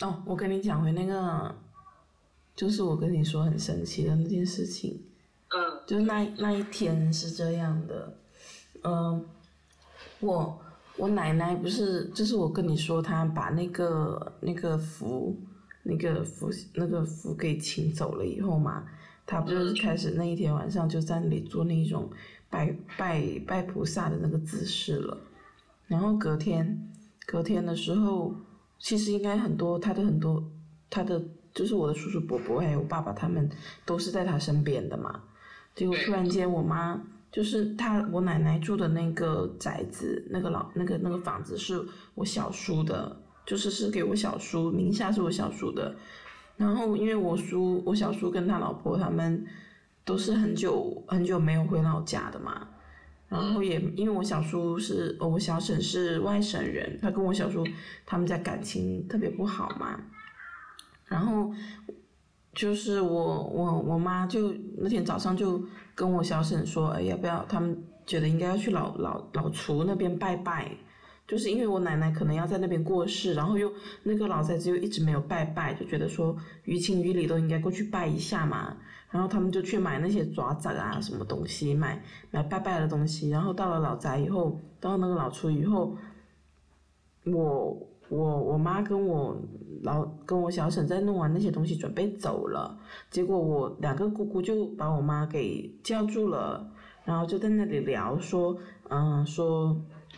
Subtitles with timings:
[0.00, 1.54] 哦，我跟你讲回那个，
[2.56, 5.00] 就是我跟你说很神奇的那件事情。
[5.50, 8.16] 嗯，就那那一天是这样的，
[8.82, 9.24] 嗯，
[10.18, 10.60] 我
[10.96, 15.36] 我奶奶不是，就是我跟你说，她把那个那个符，
[15.84, 18.84] 那个符那个符给请走了以后嘛，
[19.24, 22.10] 她不就是开始那一天晚上就在那里做那种
[22.50, 25.16] 拜拜拜菩萨的那个姿势了，
[25.86, 26.90] 然后隔天
[27.26, 28.34] 隔天的时候，
[28.78, 30.42] 其实应该很多他的很多
[30.90, 31.22] 他的
[31.54, 33.48] 就是我的叔叔伯伯还有我爸爸他们
[33.86, 35.22] 都是在他身边的嘛。
[35.74, 37.00] 结果突然间，我妈
[37.32, 41.84] 就是他，我奶奶住的那个宅子，那个老那个那个房子是
[42.14, 45.96] 我小叔的，就是是给我小叔名下是我小叔的。
[46.56, 49.44] 然后因为我叔我小叔跟他老婆他们
[50.04, 52.68] 都是很久很久没有回老家的嘛，
[53.34, 57.66] 然后也因为我小叔是我小婶是外省人，他跟我小叔
[58.06, 60.00] 他们家感情特别不好嘛，
[61.06, 61.52] 然后。
[62.56, 65.60] 就是我我我妈就那天早上就
[65.92, 67.44] 跟我小婶说，哎，要不要？
[67.48, 70.70] 他们觉得应该要去老老老厨那边拜拜，
[71.26, 73.72] 就是因为我奶奶可能要在那边过世，然后又
[74.04, 78.76] 那个老宅子又一直没有拜拜，就觉得说于情于理都应该过去拜一下嘛。
[79.14, 83.30] 然后他们就去买那些爪子啊什么东西，买买拜拜的东西。
[83.30, 85.96] 然后到了老宅以后，到那个老厨以后，
[87.26, 87.88] 我。
[88.10, 89.34] 我我妈跟我
[89.82, 92.78] 老跟我小婶在弄完那些东西准备走了，
[93.10, 96.70] 结果我两个姑姑就把我妈给叫住了，
[97.06, 98.56] 然后就在那里聊说，
[98.90, 99.74] 嗯，说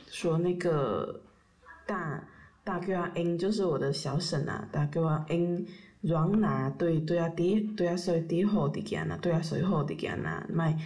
[0.09, 1.21] 说那个
[1.87, 2.23] 大
[2.65, 5.65] 大哥阿英就是我的小婶啊，大哥阿英
[6.03, 10.79] 软啦对对啊弟对阿嫂弟好的件啊，对啊，所以好的件啊，卖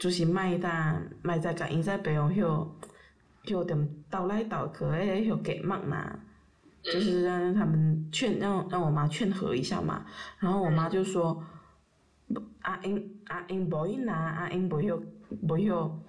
[0.00, 2.76] 就是卖大卖再甲因在背后休
[3.44, 6.18] 休点倒来倒去诶，休给忙呐。
[6.82, 10.06] 就是让他们劝让让我妈劝和一下嘛，
[10.38, 11.42] 然后我妈就说，
[12.60, 14.96] 阿英阿英不要拿，阿英不要
[15.48, 16.00] 不要，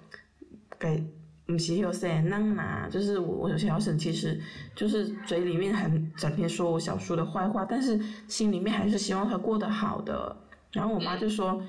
[0.77, 1.03] 给
[1.47, 4.39] 唔是要谁能拿，就是我我小婶其实
[4.75, 10.35] 就是嘴里面很整天说我小叔的坏话，但是心里面还是希望他过得好的。
[10.71, 11.61] 然后我妈就说，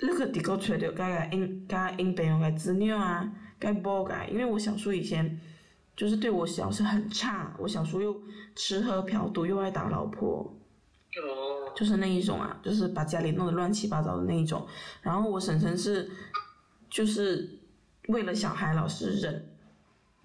[0.00, 4.26] 那个地沟吹的该个英该英朋友该子女啊，该不该？
[4.28, 5.40] 因为我小叔以前。
[5.96, 8.14] 就是对我小是很差，我小叔又
[8.54, 10.54] 吃喝嫖赌，又爱打老婆，
[11.74, 14.66] 就是那一种啊，就是把家里弄得乱七八糟的那一种。
[15.00, 16.10] 然后我婶婶是，
[16.90, 17.55] 就是
[18.08, 19.48] 为了小孩老是忍，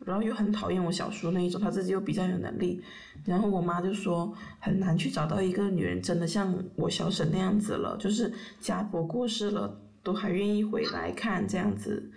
[0.06, 2.84] 然后又很讨厌我小叔那一种，他自己又比较有能力。
[3.26, 12.12] 然后我妈就说很难去找到一个女人真的像我小婶那样子了，就是家婆过世了都还愿意回来看这样子。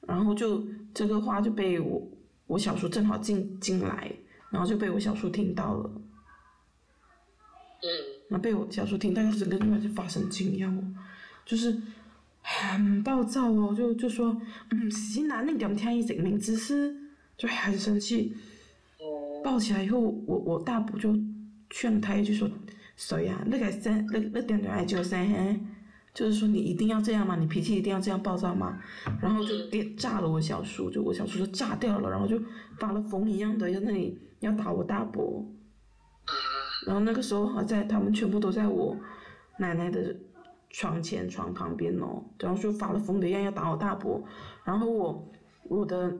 [0.00, 0.64] 然后就
[0.94, 2.08] 这个话就被我。
[2.48, 4.08] 我小叔正好进进来，
[4.50, 5.90] 然后就被我小叔听到了。
[7.82, 7.88] 嗯。
[8.30, 10.84] 那被我小叔听到，整个人就发神经一样哦，
[11.44, 11.76] 就是
[12.48, 14.40] 很暴躁哦，就就说，
[14.70, 16.94] 嗯，是哪那点听伊证明知识，
[17.36, 18.32] 就很生气。
[19.00, 19.42] 哦。
[19.42, 21.12] 抱起来以后，我我大伯就
[21.68, 22.48] 劝他一句说
[22.96, 23.42] ：“谁呀？
[23.46, 25.18] 那个三那那点点爱就生。”
[26.14, 27.36] 就是说你一定要这样吗？
[27.36, 28.78] 你脾气一定要这样暴躁吗？
[29.20, 32.40] 然后就电炸了我小叔，就我小叔就炸掉了，然后就
[32.78, 35.44] 发了疯一样的在那里要打我大伯。
[36.86, 38.96] 然后那个时候还在他们全部都在我
[39.58, 40.16] 奶奶的
[40.76, 44.22] 床前床旁边哦，然后就发了疯的一样要打我大伯。
[44.62, 45.32] 然后我
[45.62, 46.14] 我的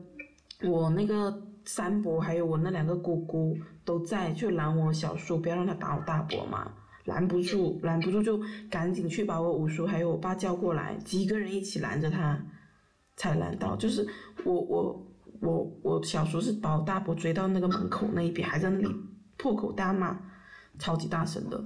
[0.63, 1.31] 我那个
[1.63, 6.71] 三伯还有我那两个姑姑都在，就拦我小叔不要让他打我大伯嘛。
[7.05, 12.43] 拦不住，拦不住就赶紧去把我五叔还有我爸叫过来，几个人一起拦着他，
[13.15, 13.75] 才拦到。
[13.75, 14.07] 就是
[14.43, 15.07] 我我
[15.39, 18.87] 我我小叔是把我大伯追到那个门口那一边，还在那里
[19.37, 20.19] 破口大骂，
[20.79, 21.63] 超级大声的。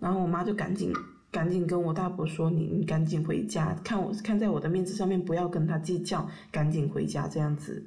[0.00, 0.92] 然后我妈就赶紧
[1.32, 7.84] 赶紧跟我大伯说：“你你赶紧回家，看我看在我的面子上面，不要跟他计较，赶紧回家这样子。”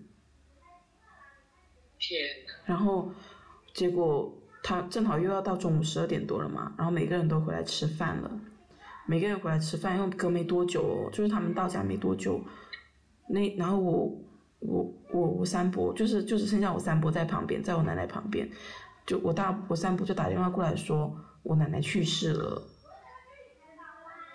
[1.98, 2.20] 天
[2.66, 3.10] 然后
[3.74, 4.42] 结果。
[4.68, 8.32] 他正好又要到中午十二点多了嘛，然后每个人都回来吃饭了，
[9.06, 12.42] 每个人回来吃饭，因为隔没多久，就是他们到家没多久，
[13.28, 14.12] 那然后我
[14.58, 18.50] 我我我三伯就是就只剩下我三伯在旁边，在我奶奶旁边，
[19.06, 22.60] 就我大我三伯就打电话过来说我奶奶去世了，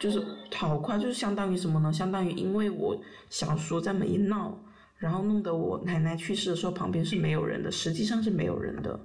[0.00, 0.20] 就是
[0.56, 1.92] 好快，就是相当于什么呢？
[1.92, 2.98] 相当于因为我
[3.28, 4.58] 小叔这么一闹，
[4.96, 8.98] 然后弄得我奶奶去世的时候旁边是没有人的，实际上是没有人的。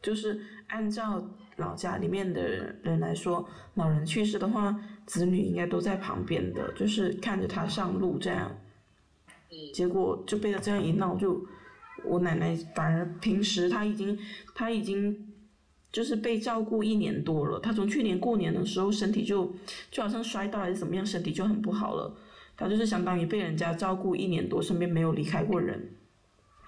[0.00, 2.40] 就是按照老家里面的
[2.82, 8.56] 人来说，老人去世的话，子女应该都在旁边的，就是看着他上路这样。
[9.74, 11.44] 结果就被他这样一闹，就
[12.04, 14.16] 我奶奶反而平时她已经
[14.54, 15.27] 她已经
[15.90, 19.52] 就是被照顾一年多了，他从去年过年的时候身体就
[19.90, 22.14] 就好像摔到还是怎么样，身体就很不好了。
[22.56, 25.90] 他就是相当于被人家照顾一年多，身边没有离开过人，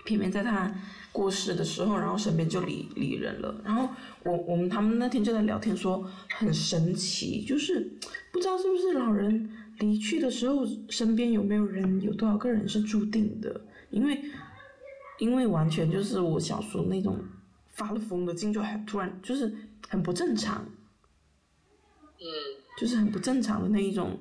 [0.04, 0.72] 偏偏在他
[1.12, 3.60] 过世的时候，然后身边就离离人了。
[3.64, 3.88] 然后
[4.22, 7.92] 我我们他们那天就在聊天说很神奇，就是
[8.32, 9.50] 不知道是不是老人
[9.80, 14.18] 离去的时候，身边有没有人，有多少个人是注定的，因为。
[15.18, 17.18] 因为完全就是我小时候那种
[17.72, 19.54] 发了疯的劲，就很突然，就是
[19.88, 20.64] 很不正常，
[22.18, 22.24] 嗯，
[22.78, 24.20] 就是很不正常的那一种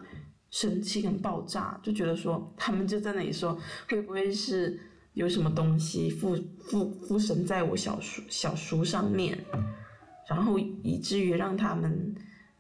[0.50, 3.60] 生气跟爆炸，就觉得说他们就在那里说
[3.90, 4.80] 会不会是
[5.14, 9.38] 有什么东西附附附身在我小叔小叔上面，
[10.28, 12.16] 然后以至于让他们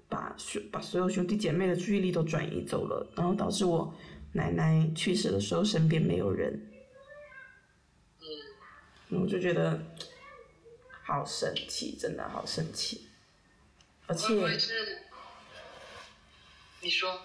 [0.08, 3.94] 把所把所有兄弟姐妹的注意力都转移走了，然后导致我
[4.34, 6.66] 奶奶去世的时候身边没有人。
[9.12, 9.82] 我就觉得
[11.10, 13.08] 好神奇，真的好神奇，
[14.06, 14.28] 而且，
[16.82, 17.22] 你说，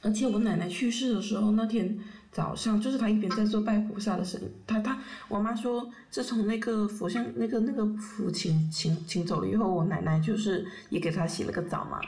[0.00, 1.98] 而且我奶奶去世的时候，那天
[2.32, 4.98] 早上，就是她一边在做拜菩萨的神，她她
[5.28, 12.00] 我妈说，自从那个佛像那个那个符请请请走了以后，我奶奶就是也给她洗了个澡嘛。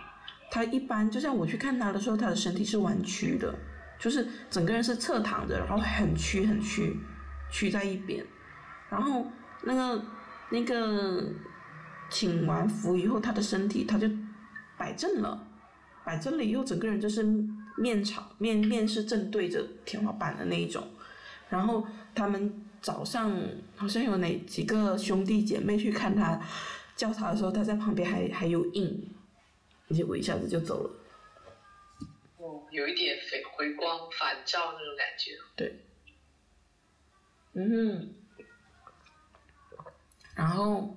[0.51, 3.55] 她一般就像我去看她的时候，她的身体是弯曲的，
[4.01, 6.99] 就是整个人是侧躺着，然后很曲很曲，
[7.53, 8.25] 曲在一边。
[8.89, 9.27] 然后
[9.63, 10.05] 那个
[10.51, 11.33] 那个
[12.11, 14.09] 请完福以后，他的身体他就
[14.79, 15.47] 摆正了，
[16.05, 17.23] 摆正了以后，整个人就是
[17.77, 20.87] 面朝面面是正对着天花板的那一种。
[21.49, 23.37] 然后他们早上
[23.75, 26.41] 好像有哪几个兄弟姐妹去看他，
[26.95, 29.09] 叫他的时候，他在旁边还还有应，
[29.91, 30.91] 结果一下子就走了。
[32.39, 35.33] 哦，有一点回回光返照那种感觉。
[35.57, 35.85] 对。
[37.55, 38.15] 嗯哼。
[40.37, 40.95] 然后，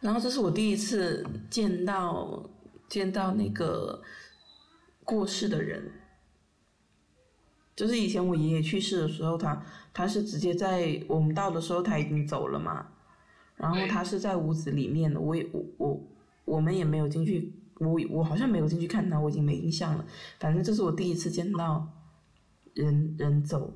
[0.00, 2.48] 然后这是我第一次见到
[2.88, 4.00] 见到那个
[5.02, 5.90] 过世的人，
[7.74, 9.60] 就是以前我爷爷去世的时候，他
[9.92, 12.86] 他是直接在我们到的时候他已经走了嘛，
[13.56, 16.00] 然后他是在屋子里面的，我也我我
[16.44, 20.06] 我们也没有进去，我我好像没有进去看他，我已经没印象了，
[20.38, 21.88] 反正这是我第一次见到
[22.74, 23.72] 人人走，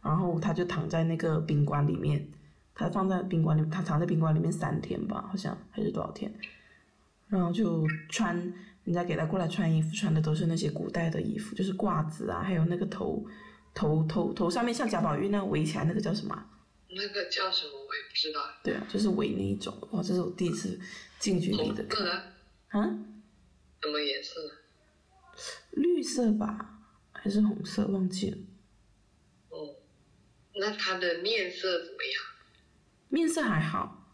[0.00, 2.28] 然后他就躺在那个宾馆里面。
[2.74, 6.32] 他放在宾馆里，他藏在宾馆里面三天吧，好像还是多少天，
[7.28, 8.36] 然后就穿
[8.84, 13.24] 人家给他过来穿衣服，穿的都是那些古代的衣服，就是褂子啊，还有那个头
[13.72, 16.46] 头头头上面像贾宝玉那样围起来，那个叫什么？
[16.88, 18.40] 那个叫什么我也不知道。
[18.62, 19.76] 对啊，就是围那一种。
[19.92, 20.78] 哇，这是我第一次
[21.18, 22.06] 近距离的看。
[22.68, 22.98] 啊？
[23.82, 24.40] 什么颜色？
[25.72, 26.78] 绿色吧，
[27.12, 27.86] 还是红色？
[27.86, 28.38] 忘记了。
[29.50, 29.76] 哦，
[30.54, 32.33] 那他的面色怎么样？
[33.14, 34.12] 面色还好，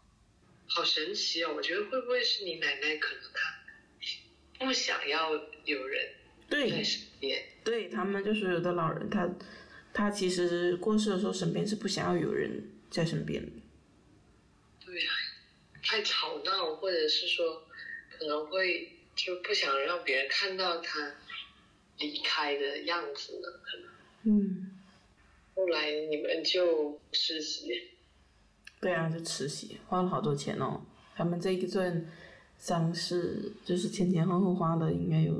[0.67, 1.55] 好神奇哦！
[1.55, 2.97] 我觉得会不会是你奶奶？
[2.97, 5.31] 可能她不想要
[5.65, 6.13] 有人
[6.47, 7.43] 在身边。
[7.63, 9.27] 对他们就是有的老人，他
[9.91, 13.51] 他其实过世的时候，身边是不想要有人在身边的。
[14.85, 15.09] 对呀，
[15.81, 17.67] 太吵闹，或者是说
[18.15, 21.15] 可能会就不想让别人看到他
[21.97, 23.47] 离开的样子呢？
[23.63, 23.89] 可能。
[24.25, 24.77] 嗯。
[25.55, 27.87] 后来你们就实习。
[28.81, 30.81] 对啊，就慈禧花了好多钱哦。
[31.15, 32.07] 他们这一阵
[32.57, 35.35] 丧事就是前前后后花的应该有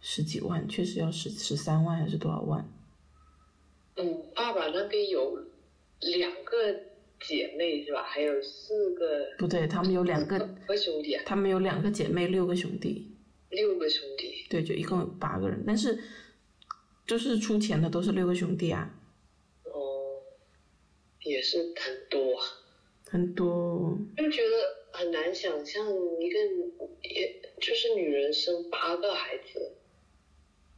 [0.00, 2.64] 十几万，确实要十十三万还是多少万？
[3.96, 5.40] 嗯，爸爸那边有
[6.00, 6.56] 两个
[7.20, 8.04] 姐妹是吧？
[8.04, 9.26] 还有四个？
[9.36, 10.38] 不对，他们有两个。
[10.66, 11.22] 个兄弟啊？
[11.26, 13.10] 他们有两个姐妹，六个兄弟。
[13.50, 14.46] 六个兄弟。
[14.48, 15.98] 对，就一共有八个人，但是
[17.06, 18.94] 就是出钱的都是六个兄弟啊。
[21.22, 22.40] 也是很多，
[23.10, 24.56] 很多，就觉得
[24.92, 25.86] 很难想象
[26.18, 26.38] 一个，
[27.02, 29.76] 也就是女人生八个孩子。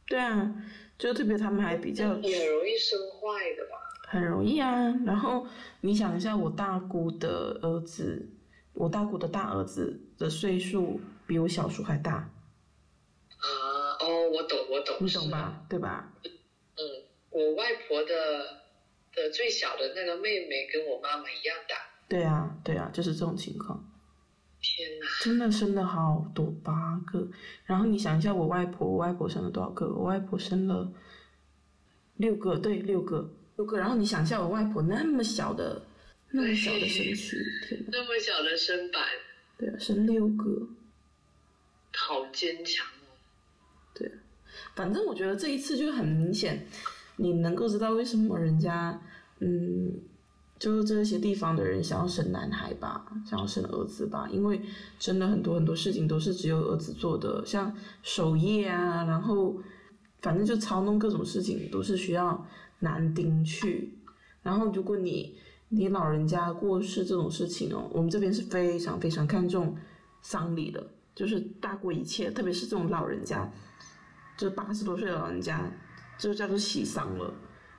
[0.05, 0.53] 对啊，
[0.97, 2.17] 就特别他们还比较。
[2.19, 3.77] 也很容易生坏的吧？
[4.09, 5.47] 很容易啊，然后
[5.81, 8.27] 你想一下，我大姑的儿子，
[8.73, 12.29] 我大姑的大儿子的岁数比我小叔还大。
[13.37, 13.47] 啊，
[14.01, 14.97] 哦，我懂，我懂。
[14.99, 15.65] 你懂吧？
[15.69, 16.13] 对吧？
[16.23, 16.81] 嗯，
[17.29, 18.62] 我外婆的。
[19.15, 21.75] 的最小的那个妹妹跟我妈妈一样大。
[22.07, 23.89] 对啊，对啊，就是这种情况。
[24.61, 25.05] 天哪！
[25.21, 27.27] 真的生了好多八个，
[27.65, 29.87] 然后你想一下，我外婆，我外婆生了多少个？
[29.87, 30.93] 我外婆生了
[32.15, 33.77] 六个，对，六个，六个。
[33.77, 35.85] 然后你想一下，我外婆那么小的，
[36.31, 39.03] 那么小的身躯，天那么小的身板。
[39.57, 40.67] 对啊，生六个。
[41.95, 43.13] 好坚强哦。
[43.93, 44.11] 对，
[44.75, 46.65] 反正我觉得这一次就很明显。
[47.17, 48.99] 你能够知道为什么人家
[49.39, 49.93] 嗯，
[50.57, 54.61] 就是这些地方的人想要生男孩吧，想要生儿子吧，因为
[54.97, 59.55] 真的很多很多事情都是只有儿子做的，像守夜啊，然后
[60.21, 62.45] 反正就操弄各种事情都是需要
[62.79, 63.97] 男丁去。
[64.41, 65.35] 然后如果你
[65.69, 69.75] 你老人家过世这种事情哦，我们这边是非常非常看重
[70.21, 73.51] 丧礼的，就是大过一切，特别是这种老人家，
[74.37, 75.69] 就八十多岁的老人家，
[76.17, 77.33] 就叫做喜丧了。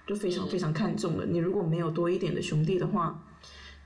[0.06, 1.24] 就非常非常看重了。
[1.24, 3.24] 你如果没有多一点的兄弟的话，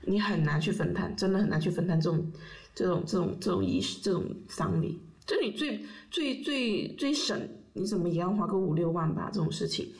[0.01, 2.29] 你很难去分摊，真的很难去分摊这种
[2.75, 4.99] 这种这种这种仪式、这种丧礼。
[5.25, 7.39] 就你最最最最省，
[7.71, 9.29] 你怎么也要花个五六万吧？
[9.31, 9.93] 这种事情，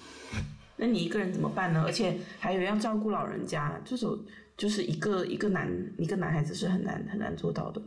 [0.75, 1.83] 那你一个人怎么办呢？
[1.85, 4.19] 而且还有要照顾老人家，这种
[4.57, 7.81] 就是一个一个男一个男孩子是很难很难做到的，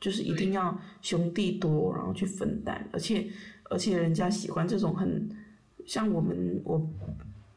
[0.00, 3.30] 就是一定要兄弟多，然后去分担，而且
[3.64, 5.28] 而且人家喜欢这种很。
[5.86, 6.90] 像我们我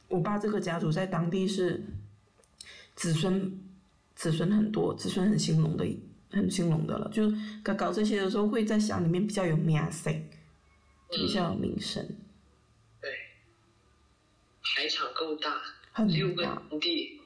[0.08, 1.84] 我爸这个家族在当地是
[2.96, 3.60] 子孙
[4.16, 5.86] 子孙很多，子孙很兴隆的，
[6.32, 7.10] 很兴隆的了。
[7.10, 7.32] 就
[7.64, 10.24] 搞搞这些的时候，会在乡里面比较有名声，
[11.10, 12.06] 比较有名声。
[13.02, 13.12] 对，
[14.62, 15.62] 排场够大，
[15.92, 17.20] 很大地，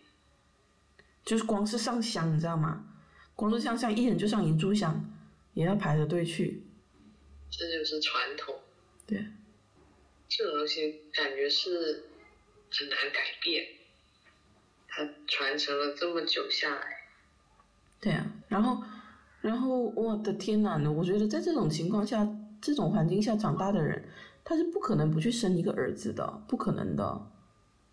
[1.25, 2.85] 就是光是上香，你知道吗？
[3.35, 5.13] 光是上香，一人就上一炷香，
[5.53, 6.63] 也要排着队去。
[7.49, 8.55] 这就是传统。
[9.05, 9.25] 对。
[10.29, 12.03] 这种东西感觉是
[12.71, 13.65] 很难改变，
[14.87, 17.07] 它传承了这么久下来。
[18.01, 18.83] 对啊，然后，
[19.41, 22.27] 然后我的天呐，我觉得在这种情况下、
[22.61, 24.03] 这种环境下长大的人，
[24.43, 27.31] 他是不可能不去生一个儿子的，不可能的。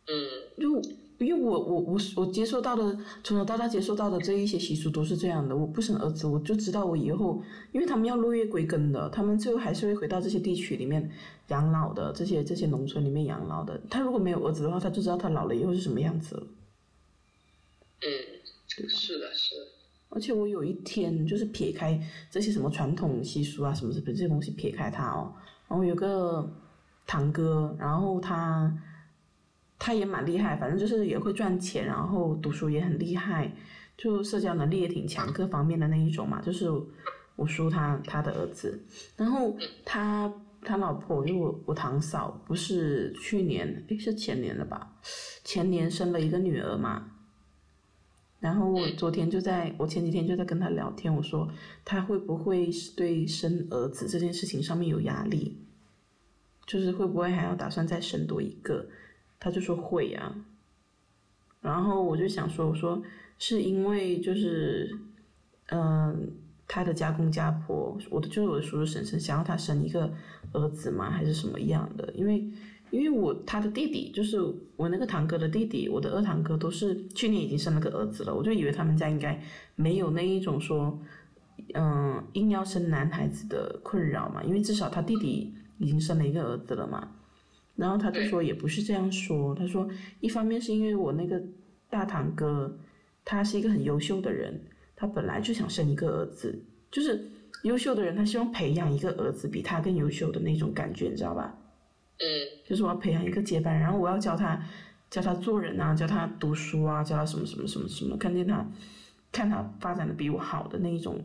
[0.06, 0.54] 嗯。
[0.58, 1.03] 就。
[1.18, 7.40] 因为我我我我接受到的从小到大接受到的这一些习俗都是这样的，我不生儿子，我就知道我以后，
[7.70, 11.08] 因为他们要落叶归根的，他们最后还是会回到这些地区里面
[11.48, 13.80] 养老的，这些这些农村里面养老的。
[13.88, 16.46] 他如果没有儿子的话，他就知道他老了以后是什么样子了。
[18.02, 18.08] 嗯，
[18.66, 18.82] 是
[19.20, 19.66] 的，是的。
[20.08, 25.32] 而且我有一天就是撇开这些什么传统习俗啊什么什么这些东西撇开它哦，
[25.68, 26.52] 然后有个
[27.06, 28.76] 堂哥，然后他。
[29.78, 33.52] 他也蛮厉害，反正就是也会赚钱，然后读书也很厉害，
[33.96, 36.40] 就社交能力也挺强，各方面的那一种嘛。
[36.40, 36.70] 就是
[37.36, 38.82] 我叔他他的儿子，
[39.16, 44.96] 然后他他老婆就我我堂嫂，不是去年诶是前年了吧？
[45.44, 47.10] 前年生了一个女儿嘛。
[48.40, 51.48] 然后我昨天就在我前几天就在跟他聊天，我说
[51.84, 55.58] 他会不会对生儿子这件事情上面有压力？
[56.66, 58.86] 就是会不会还要打算再生多一个？
[59.38, 60.34] 他就说会呀，
[61.60, 63.02] 然后我就想说，我说
[63.38, 64.98] 是因为就是，
[65.66, 66.32] 嗯，
[66.66, 70.12] 他的家公家婆，我的就是我的叔叔婶婶想要他生一个
[70.52, 71.10] 儿子吗？
[71.10, 72.10] 还是什么样的？
[72.14, 72.50] 因为
[72.90, 74.38] 因为我他的弟弟就是
[74.76, 79.42] 我那个堂哥的弟弟，我的二堂哥都是去年已经生了个儿子了，我就以为他们家应该
[79.74, 80.98] 没有那一种说，
[81.74, 87.08] 嗯，硬要生男孩子的困扰嘛，因为至少他弟弟已经生了一个儿子了嘛。
[87.76, 89.88] 然后他就说也不是这样说，他说
[90.20, 91.42] 一方面是因为我那个
[91.90, 92.78] 大堂哥，
[93.24, 94.60] 他是一个很优秀的人，
[94.94, 96.56] 他本来就想生一个儿子，
[96.90, 97.28] 就是
[97.64, 101.52] 优秀的人，他希望培养一个儿子比他更优秀的那种感觉，你知道吧？
[102.18, 102.24] 嗯，
[102.64, 104.64] 就是我要培养一个接班人，然后我要教他，
[105.10, 108.64] 教他做人啊，教他读书啊，教他什么什么什么什么，看见他，
[109.32, 111.20] 看他发展的比我好的那一种，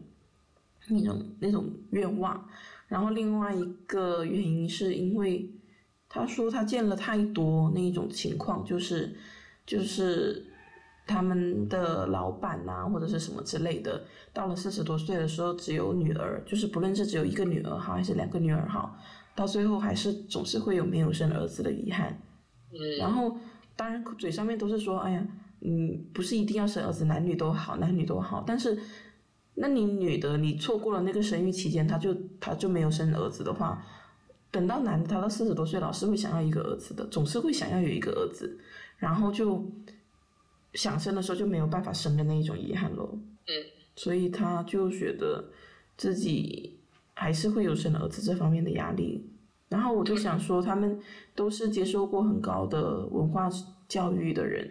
[0.89, 2.43] 那种那种愿望。
[2.87, 5.47] 然后另外一个原因是因为。
[6.09, 9.15] 他说他见了太多那一种情况，就是
[9.63, 10.43] 就是
[11.05, 18.97] 他们的老板呐或者是什么之类的，到了四十多岁的时候只有女儿，就是不论是只有一个女儿好还是两个女儿好，
[19.35, 22.19] 到最后还是总是会有没有生儿子的遗憾。
[22.71, 22.97] 嗯。
[22.97, 23.37] 然后
[23.75, 25.27] 当然嘴上面都是说，哎呀，
[25.61, 28.43] 嗯，不是一定要生儿子，男女都好，男女都好。
[28.47, 28.77] 但是
[29.53, 33.85] 那你女的你错过了那个生育期间，她就她就没有生儿子的话。
[34.51, 38.59] 等到男的他到四十多岁，老是会想要一个儿子的，总是会想要有一个儿子，
[38.97, 39.63] 然后就
[40.73, 43.07] 想生的时候就没有办法生的那一种遗憾喽。
[43.45, 43.53] 嗯，
[43.95, 45.51] 所以他就觉得
[45.97, 46.79] 自己
[47.13, 49.23] 还是会有生儿子这方面的压力。
[49.67, 50.99] 然后我就想说，他们
[51.35, 53.47] 都是接受过很高的文化
[53.87, 54.67] 教育的人，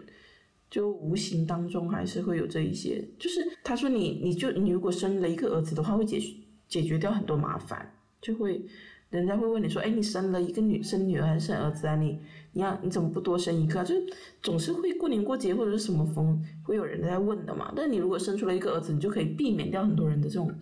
[0.69, 3.09] 就无形当中还是会有这一些。
[3.17, 6.21] 就是他说你你就你如果生了一个儿子的话，会解
[6.67, 8.67] 解决掉很多麻烦，就会。
[9.11, 11.97] 人家会问你说：“哎，你生了一个女生女儿还是生儿子啊？
[11.97, 12.21] 你
[12.53, 13.83] 你要你怎么不多生一个？
[13.83, 14.07] 就是
[14.43, 17.73] 总是会过年过节或者是什么风，会有人在问的嘛。
[17.75, 20.55] 但你如果生出了一个儿子，你就可以避免掉很多人的这种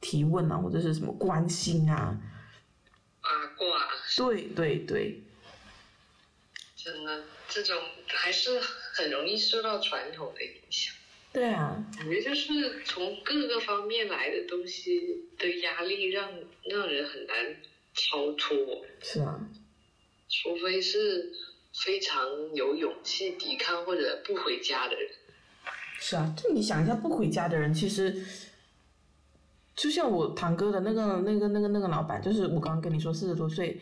[0.00, 2.20] 提问啊，或者是什么关心啊。”
[3.22, 3.88] 八卦。
[4.16, 5.22] 对对对。
[6.76, 7.74] 真的，这种
[8.08, 8.60] 还是
[8.92, 10.94] 很容易受到传统的影响。
[11.32, 16.30] 对啊，感觉就是从各个方面来的东西的压力让
[16.64, 17.34] 让人很难
[17.94, 18.56] 超脱。
[19.00, 19.48] 是啊，
[20.28, 21.32] 除非是
[21.84, 25.08] 非常有勇气抵抗或者不回家的人。
[25.98, 28.24] 是啊，就你想一下，不回家的人其实，
[29.74, 33.80] 就像我堂哥的那个、那个、那个、那个老板，就是我刚刚跟你说四十多岁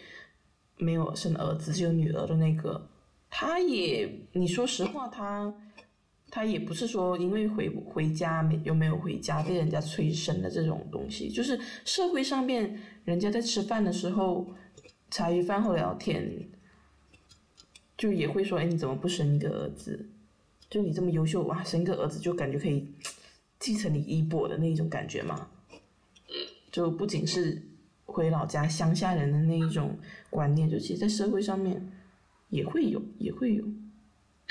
[0.77, 2.89] 没有生儿子，只有女儿的那个，
[3.29, 5.53] 他也，你说实话，他
[6.35, 14.55] 他也不是说因为回回家没有没有回家被人家催生的这种东西，就是社会上面人家在吃饭的时候，
[15.11, 16.49] 茶余饭后聊天，
[17.99, 20.09] 就也会说，哎，你怎么不生一个儿子？
[20.71, 22.89] 就你这么优秀哇，生一个儿子就感觉可以
[23.61, 25.51] 继承你衣钵的那一种感觉嘛。
[26.71, 27.61] 就不仅是
[28.07, 29.99] 回老家乡下人的那一种
[30.31, 31.93] 观念，就其实在社会上面
[32.49, 33.63] 也会有，也会有。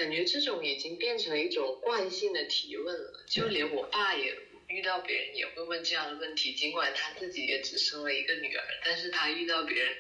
[0.01, 4.36] 感觉这种已经变成一种惯性的提问了，就连我爸也
[4.67, 9.93] 遇到别人也会问这样的问题，尽管他自己也只生了一个女儿，但是他遇到别人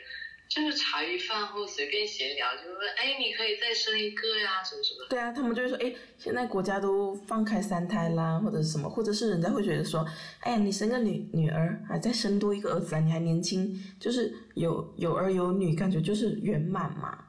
[0.49, 5.05] 就是茶余饭后随便闲聊，就问，哎，你可以再生一个呀，什么什么。
[5.07, 10.03] 对啊，他们就会说，哎，现在国家都放开三胎啦，或者是什么，或者是人家会觉得说，
[10.39, 17.27] 哎呀，你生个女女儿，啊再生多一个儿子啊，你还年轻，就是有有儿有女，感觉就是圆满嘛。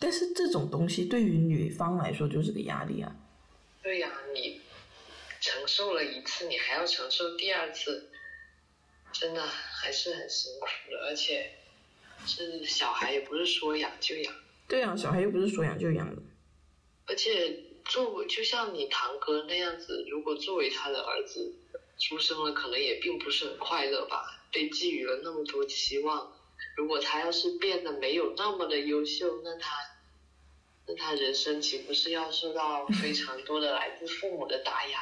[0.00, 0.10] 对。
[0.10, 3.14] 但是这种东西对于女方来说就是个压力啊。
[3.82, 4.60] 对呀，你
[5.40, 8.10] 承受了一次，你还要承受第二次，
[9.12, 11.06] 真的还是很辛苦的。
[11.06, 11.52] 而且，
[12.26, 14.34] 是小孩也不是说养就养。
[14.66, 16.20] 对啊，小孩又不是说养就养的。
[17.06, 21.54] 而且，作为就像你堂哥那样子，如果作为他的儿子
[21.98, 26.32] 出生了，可能也并不是很快乐吧，被寄予了那么多期望。
[26.76, 29.74] 如果他要是变得没有那么的优秀，那他，
[30.90, 34.98] 那他人生岂不是要受到非 常多的来自父母的打压？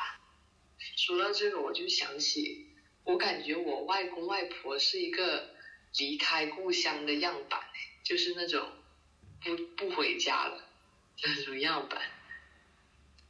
[0.96, 2.66] 说到这个，我就想起，
[3.04, 5.54] 我感觉我外公外婆是一个
[5.98, 7.62] 离开故乡的样板，
[8.04, 8.68] 就是那种
[9.42, 10.62] 不不回家了
[11.24, 12.02] 那种样板。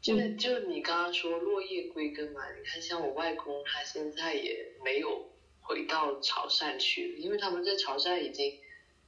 [0.00, 5.28] 就就你刚刚说落叶归根嘛，你看像我外公，他现在也没有。
[5.60, 8.58] 回到潮汕去，因为他们在潮汕已经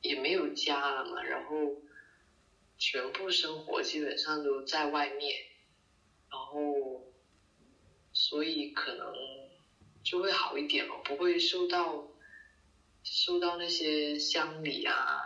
[0.03, 1.57] 也没有家了嘛，然后
[2.81, 5.37] 全部生活基本上都在外面，
[6.31, 7.05] 然后
[8.13, 9.15] 所以可能
[10.03, 12.09] 就会好一点嘛，不会受到
[13.05, 15.21] 受到那些乡里啊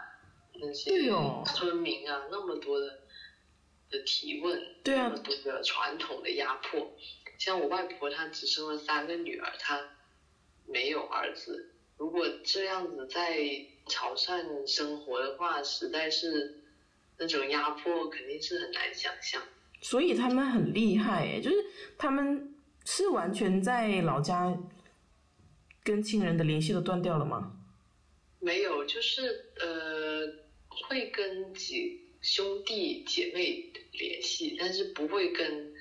[0.55, 1.09] 那些
[1.47, 3.01] 村民啊那么多的
[3.89, 6.93] 的提问，那么多的传统的压迫。
[7.39, 9.91] 像我外婆她只生了三个女儿，她。
[10.67, 13.37] 没有儿子，如果这样子在
[13.87, 16.64] 潮汕生活的话，实在是
[17.19, 19.43] 那种压迫肯定是很难想象。
[19.81, 21.57] 所以他们很厉害诶，就是
[21.99, 24.57] 他们是完全在老家
[25.83, 27.61] 跟亲人的联系都断掉了吗？
[28.41, 30.27] 没有，就是呃
[30.69, 35.75] 会跟几兄弟姐妹联系，但是不会跟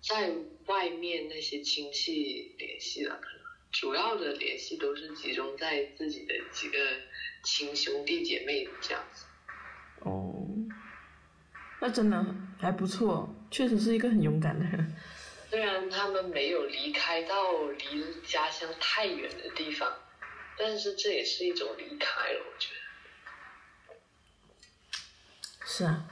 [0.00, 0.32] 在
[0.66, 3.16] 外面那些亲戚联系了。
[3.20, 3.40] 可能
[3.72, 6.78] 主要的联系都是集中在自己的几个
[7.44, 9.26] 亲兄弟姐妹这样子。
[10.00, 10.39] 哦，
[11.80, 12.24] 那真的
[12.58, 14.94] 还不错，确实是一个很勇敢的人。
[15.48, 19.92] 虽然他们没有离开到离家乡太远的地方，
[20.56, 22.68] 但是这也是一种离开了，我觉
[23.88, 23.96] 得。
[25.66, 26.06] 是啊。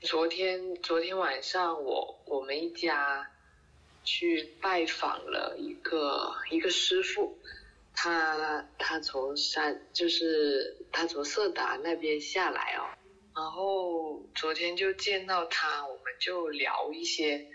[0.00, 3.30] 昨天昨天晚上我我们一家。
[4.02, 7.38] 去拜访了一个一个师傅，
[7.94, 12.88] 他他从山就是他从色达那边下来哦，
[13.34, 17.46] 然后昨天就见到他，我们就聊一些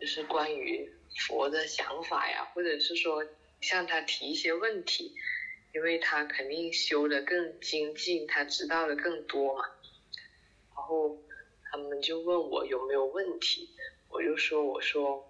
[0.00, 0.92] 就是关于
[1.26, 3.26] 佛的想法呀，或者是说
[3.60, 5.14] 向他提一些问题，
[5.74, 9.64] 因为他肯定修的更精进，他知道的更多嘛，
[10.74, 11.18] 然后
[11.70, 13.70] 他们就问我有没有问题，
[14.08, 15.24] 我就说我说。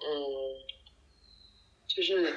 [0.00, 0.04] 嗯，
[1.88, 2.32] 就是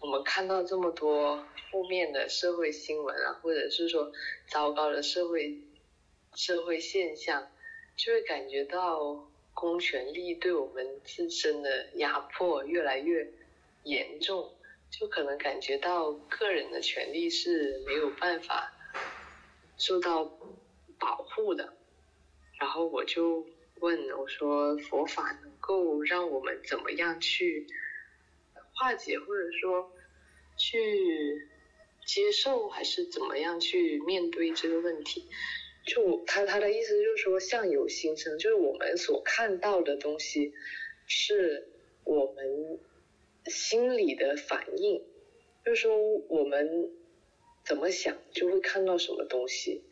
[0.00, 4.10] 我们看到这么多负面的社会新闻啊，或者是说
[4.48, 5.60] 糟糕的社会
[6.34, 7.50] 社会现象，
[7.96, 13.32] 就会感觉到公权力对我们自身的压迫越来越
[13.82, 14.54] 严重，
[14.90, 18.72] 就可能感觉到个人的权利是没有办法
[19.78, 20.24] 受到
[20.98, 21.74] 保护的。
[22.60, 23.46] 然后我就
[23.80, 27.66] 问我说：“佛法能？”够让我们怎么样去
[28.74, 29.90] 化解，或者说
[30.58, 31.48] 去
[32.04, 35.26] 接受，还是怎么样去面对这个问题？
[35.84, 40.54] 就他他的意思就是说相由心生，就是我们所看到的东西
[41.06, 41.68] 是
[42.04, 42.78] 我们
[43.46, 45.04] 心里的反应，
[45.64, 46.90] 就是说我们
[47.64, 49.82] 怎么想就会看到什么东西。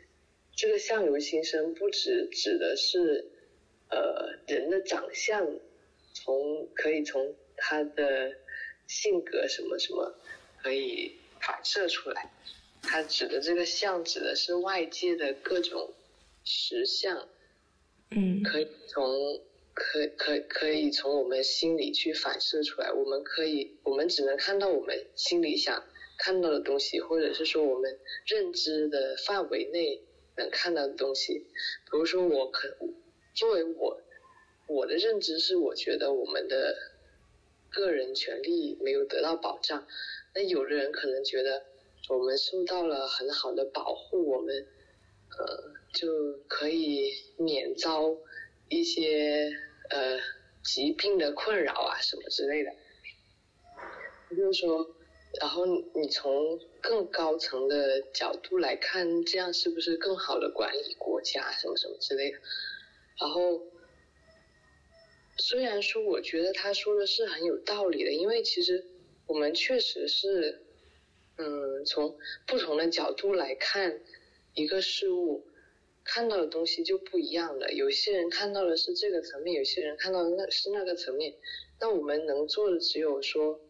[0.55, 3.31] 这个相由心生不只指的是
[3.90, 5.59] 呃人的长相，
[6.14, 8.37] 从可以从他的
[8.87, 10.14] 性格什么什么
[10.62, 12.31] 可以反射出来。
[12.83, 15.95] 它指的这个相，指的是外界的各种
[16.45, 17.29] 实相，
[18.11, 19.40] 嗯，可以从
[19.73, 22.92] 可可可以从我们心里去反射出来。
[22.92, 25.85] 我们可以，我们只能看到我们心里想
[26.18, 30.03] 看到的东西，或者是说我们认知的范围内
[30.37, 31.47] 能看到的东西。
[31.90, 32.77] 比如说，我可
[33.35, 34.03] 作为我
[34.66, 36.77] 我的认知是，我觉得我们的
[37.71, 39.87] 个人权利没有得到保障。
[40.35, 41.62] 那有的人可能觉得。
[42.09, 44.67] 我们受到了很好的保护，我们
[45.38, 46.09] 呃就
[46.49, 48.15] 可以免遭
[48.69, 49.51] 一些
[49.88, 50.19] 呃
[50.65, 52.71] 疾病的困扰啊什么之类的。
[54.37, 54.97] 就是说，
[55.41, 62.38] 然后你从更高层的角度来看，这样是不是更好的管理国家什么什么之类的？
[63.21, 63.62] 然后
[65.38, 68.85] 虽然说我觉得他说的是很有道理的，因为其实
[69.27, 70.62] 我们确实是。
[71.42, 74.00] 嗯，从不同的角度来看
[74.55, 75.44] 一个事物，
[76.05, 77.72] 看到的东西就不一样了。
[77.72, 81.35] 有些人看到的是这个层面，有些人看到的那是那个层面。
[81.81, 83.61] 那我们能做的只有说，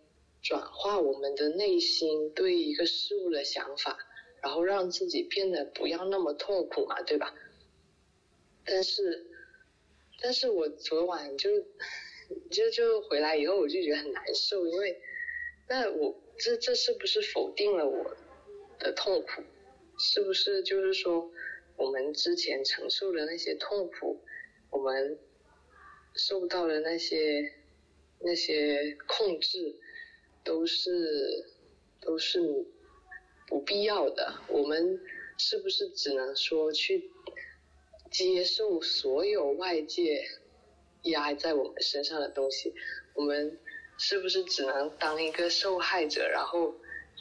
[0.43, 3.99] 转化我们的内心对一个事物的想法，
[4.43, 7.35] 然后让自己变得不要那么痛苦嘛，对吧？
[8.67, 9.27] 但是，
[10.21, 11.51] 但是我昨晚就
[12.51, 15.01] 就就回来以后，我就觉得很难受，因为
[15.73, 16.21] 那我。
[16.39, 18.17] 这这是不是否定了我
[18.79, 19.43] 的痛苦？
[19.97, 21.31] 是不是就是说，
[21.77, 24.21] 我们之前承受的那些痛苦，
[24.71, 25.19] 我们
[26.17, 27.53] 受到的那些
[28.19, 29.77] 那些控制，
[30.43, 31.47] 都是
[32.01, 32.41] 都是
[33.47, 34.41] 不必要的？
[34.49, 35.01] 我们
[35.39, 37.09] 是不是只能说去
[38.11, 40.25] 接受所有外界
[41.03, 42.75] 压在我们身上的东西？
[43.15, 43.61] 我们？
[43.99, 46.75] 是不是只能当一个受害者，然后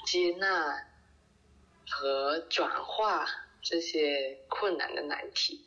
[0.06, 0.88] 接纳
[1.90, 3.28] 和转化
[3.62, 5.64] 这些困难的难题？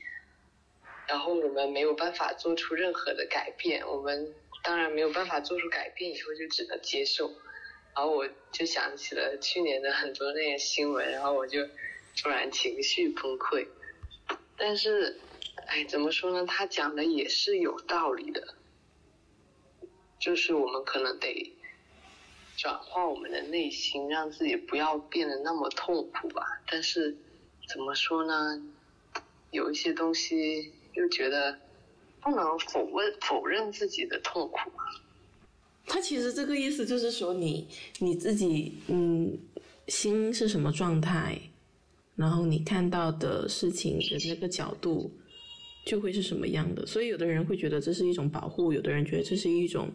[1.06, 7.30] 然后我们没有办法做出任何的改变，我们当然没有办法做出改变，以后就只能接受。
[7.94, 11.68] 然后我就想起了去年的很多那些新闻，然后我就
[12.16, 13.68] 突然情绪崩溃。
[14.56, 15.20] 但是，
[15.66, 16.46] 哎，怎么说呢？
[16.46, 18.54] 他讲的也是有道理的。
[20.24, 21.54] 就是我们可能得
[22.56, 26.62] 转化我们的内心，让自己不要变得那么痛苦吧。
[26.66, 27.14] 但是
[27.68, 28.58] 怎么说呢？
[29.50, 31.58] 有一些东西又觉得
[32.22, 34.72] 不能否认否认自己的痛苦。
[35.84, 39.38] 他其实这个意思就是说，你你自己嗯
[39.88, 41.38] 心是什么状态，
[42.16, 45.12] 然后你看到的事情的那个角度。
[45.84, 49.90] 就会是什么样的，所以有的人会觉得这是一种保护，有的人觉得这是一种，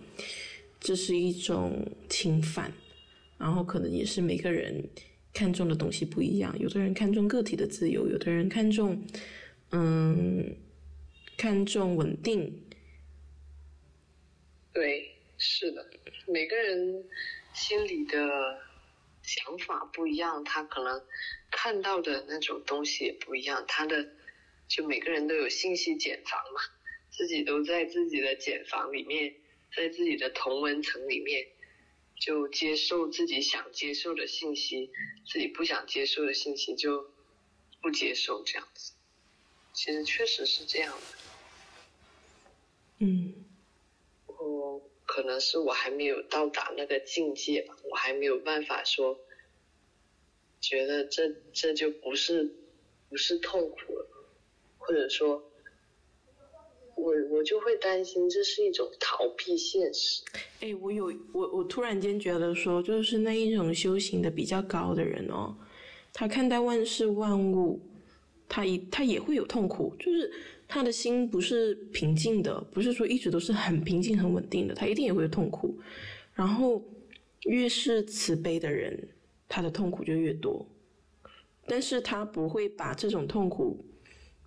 [0.79, 2.71] 这是一种侵犯，
[3.39, 4.87] 然后可能也是每个人
[5.33, 9.03] 看重的东西不一样，有的人看重个体的自由，有的人看重，
[9.71, 10.55] 嗯，
[11.35, 12.61] 看重稳定。
[14.71, 15.89] 对，是的，
[16.27, 17.03] 每个人
[17.53, 18.59] 心里的
[19.23, 21.01] 想法不一样，他可能
[21.49, 24.07] 看到的那种东西也不一样，他的。
[24.69, 26.61] 就每个人都有信息茧房嘛，
[27.11, 29.35] 自己都在自己的茧房里面，
[29.75, 31.47] 在自己的同温层里面，
[32.19, 34.91] 就接受自己想接受的信息，
[35.25, 37.11] 自己不想接受的信息就
[37.81, 38.93] 不接受这样子。
[39.73, 41.17] 其实确实是这样的。
[42.99, 43.33] 嗯，
[44.27, 49.19] 我可能是我还没有到达那个境界吧，我还没有办法说，
[50.61, 52.53] 觉得这这就不是
[53.09, 54.05] 不是痛苦了。
[54.89, 55.39] 或者说，
[56.95, 60.23] 我我就会担心这是一种逃避现实。
[60.61, 65.55] 哎，我有我我突然间觉得说，就是那一种修行的比较高的人哦，
[66.11, 67.79] 他看待万事万物，
[68.47, 70.31] 他一他也会有痛苦，就是
[70.67, 75.79] 他的心不是平静的，不是说一直都是很平静很稳定的，他一定也会有痛苦。
[76.33, 76.83] 然后
[77.43, 79.07] 越是慈悲的人，
[79.47, 80.65] 他的痛苦就越多，
[81.67, 83.85] 但是他不会把这种痛苦。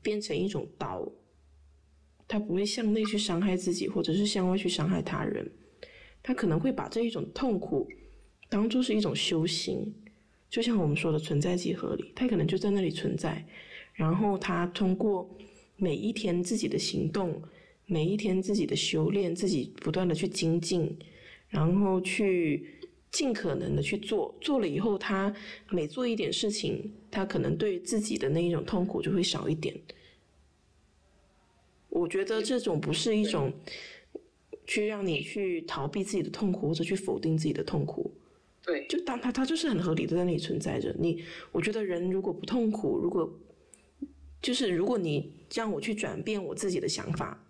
[0.03, 1.11] 变成一种刀，
[2.29, 5.51] 他不会向内去伤害自己，或者是向外去伤害他人。
[6.23, 7.89] 他可能会把这一种痛苦
[8.49, 9.93] 当做是一种修行，
[10.49, 13.45] 就像我们说的存在即合理，他可能就在那里存在，
[13.95, 15.29] 然后他通过
[15.77, 17.43] 每一天自己的行动，
[17.87, 20.97] 每一天自己的修炼，自己不断的去精进，
[21.49, 22.67] 然后去
[23.13, 25.33] 尽可能的去做，做了以后，他
[25.71, 29.79] 每做一点事情，他可能对自己的那一种痛苦就会少一点。
[31.91, 33.53] 我觉得这种不是一种
[34.67, 38.11] 去让你去逃避自己的痛苦，或者去否定自己的痛苦。
[38.65, 40.95] 对，就当他他就是很合理的在那里存在着。
[40.99, 43.31] 你，我觉得人如果不痛苦，如果
[44.41, 47.47] 就是如果你让我去转变我自己的想法，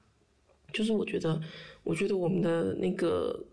[0.72, 1.40] 就是我觉得，
[1.84, 3.44] 我觉得我们的那个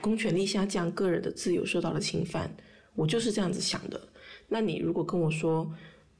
[0.00, 2.54] 公权力下降，个人的自由受到了侵犯，
[2.94, 4.00] 我就是这样子想的。
[4.48, 5.70] 那你如果跟我说，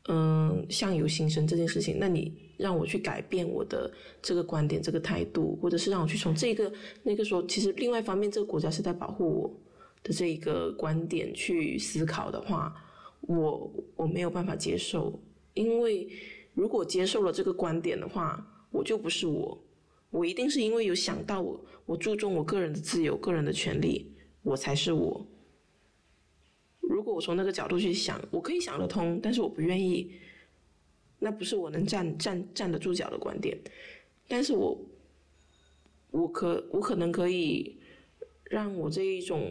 [0.08, 2.32] 嗯，相由心生这件事情，那你。
[2.58, 9.60] 让我去改变我的这个观点、这个态度，或者是让我去从这个那个时候，其实另外一方面，这个国家是在保护我
[10.02, 12.74] 的这一个观点去思考的话，
[13.20, 15.20] 我我没有办法接受，
[15.52, 16.08] 因为
[16.54, 19.62] 如果接受了这个观点的话，我就不是我，
[20.16, 25.26] 我一定是因为有想到我，我注重我个人的自由、个人的权利，我才是我。
[26.80, 30.14] 如果我从那个角度去想，我可以想得通，但是我不愿意。
[31.18, 33.58] 那不是我能站站站得住脚的观点，
[34.26, 34.78] 但是我，
[36.10, 37.78] 我可我可能可以
[38.44, 39.50] 让我这一种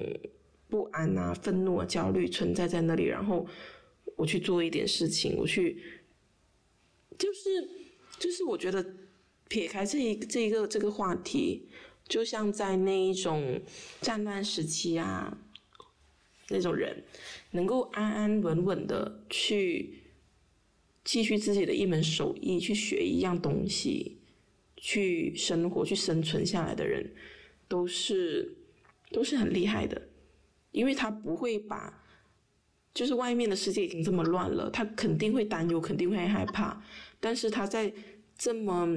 [0.68, 3.46] 不安啊、愤怒啊、焦虑存在在那里，然后
[4.16, 5.82] 我去做一点事情，我去，
[7.18, 7.50] 就是
[8.20, 8.86] 就是我觉得
[9.48, 11.68] 撇开这一这一个这个话题，
[12.08, 13.62] 就像在那一种
[14.02, 15.38] 战乱时期啊，
[16.50, 17.04] 那种人
[17.52, 20.02] 能够安安稳稳的去。
[21.08, 24.18] 继续自己的一门手艺，去学一样东西，
[24.76, 27.14] 去生活、去生存下来的人，
[27.68, 28.58] 都是
[29.12, 30.10] 都是很厉害的，
[30.72, 32.04] 因为他不会把，
[32.92, 36.84] 就是外面的世界已经这么乱了，他肯定会担忧，肯定会害怕，
[37.20, 37.94] 但是他在
[38.36, 38.90] 这么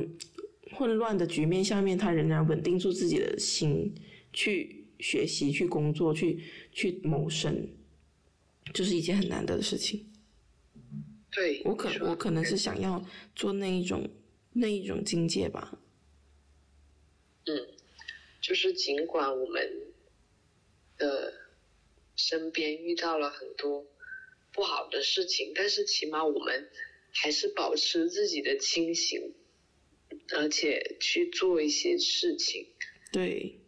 [0.78, 3.92] 混乱的局面下面，他仍然稳定住自己的心，
[4.32, 7.68] 去学习、去工作、去去谋生，
[8.72, 10.08] 就是一件很难得的事情。
[11.32, 14.08] 对，我可我可能是想要做那一种
[14.52, 15.80] 那一种境界吧。
[17.46, 17.66] 嗯，
[18.40, 19.92] 就是尽管我们
[20.96, 21.34] 的
[22.14, 23.84] 身边遇到了很多
[24.52, 26.68] 不好的事情，但是起码我们
[27.10, 29.34] 还是保持自己的清醒，
[30.36, 32.66] 而且去做一些事情。
[33.12, 33.58] 对，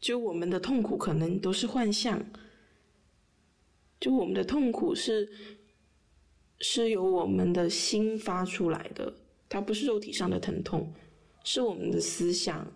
[0.00, 2.24] 就我们的痛苦可能都是幻象，
[4.00, 5.28] 就我们的痛苦是。
[6.60, 9.12] 是由我们的心发出来的，
[9.50, 10.94] 它不是肉体上的疼痛，
[11.42, 12.72] 是我们的思想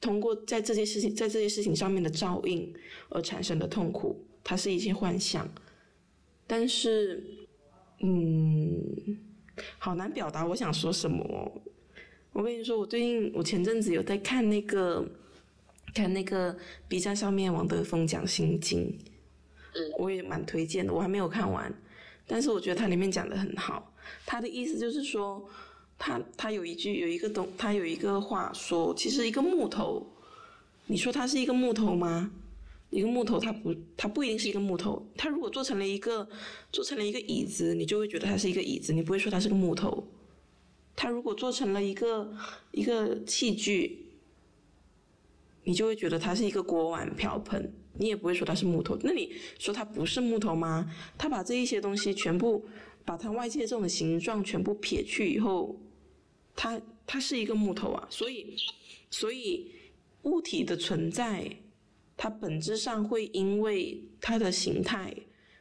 [0.00, 2.72] 通过在这件事情在这件事情上面的照应
[3.10, 5.52] 而产生的痛苦，它是一些幻象。
[6.46, 7.22] 但是，
[8.00, 9.18] 嗯，
[9.78, 11.24] 好难表达我想说什么。
[11.24, 11.52] 哦
[12.30, 15.04] 我跟你说，我最近我前阵子有在看那个
[15.92, 18.96] 看那个 B 站上面王德峰讲心经，
[19.74, 21.72] 嗯，我也蛮推荐的，我还没有看完。
[22.28, 23.92] 但是我觉得它里面讲的很好，
[24.24, 25.48] 他的意思就是说，
[25.98, 30.06] 他他有一句有一个东，他有一个话说，其实一个木头，
[30.86, 32.30] 你说它是一个木头吗？
[32.90, 35.06] 一个木头它不，它不一定是一个木头。
[35.16, 36.28] 它如果做成了一个
[36.72, 40.06] 做成了一个椅子，你就会觉得它是一个椅子，你不会说它是个木头。
[40.96, 42.34] 它如果做成了一个
[42.72, 44.06] 一个器具，
[45.64, 47.72] 你就会觉得它是一个锅碗瓢盆。
[48.00, 50.88] 你也不会说它是木头，那你说它不是木头吗？
[51.18, 52.64] 他把这一些东西全部，
[53.04, 55.80] 把它外界这种形状全部撇去以后，
[56.54, 58.06] 它它是一个木头啊。
[58.08, 58.54] 所以，
[59.10, 59.72] 所以
[60.22, 61.50] 物体的存在，
[62.18, 65.14] 它本质上会因为它的形态，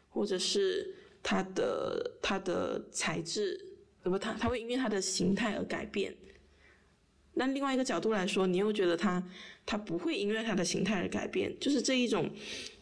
[0.10, 6.14] 或者是它的它的材质，不，它它会因为它的形态而改变。
[7.36, 9.24] 那另外一个角度来说，你又觉得它，
[9.64, 12.28] 它不会因为它的形态而改变，就是这一种，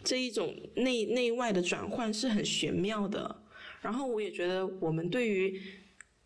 [0.02, 3.44] 这一种内内外的转换是很玄妙的。
[3.82, 5.62] 然后我也觉得，我们对于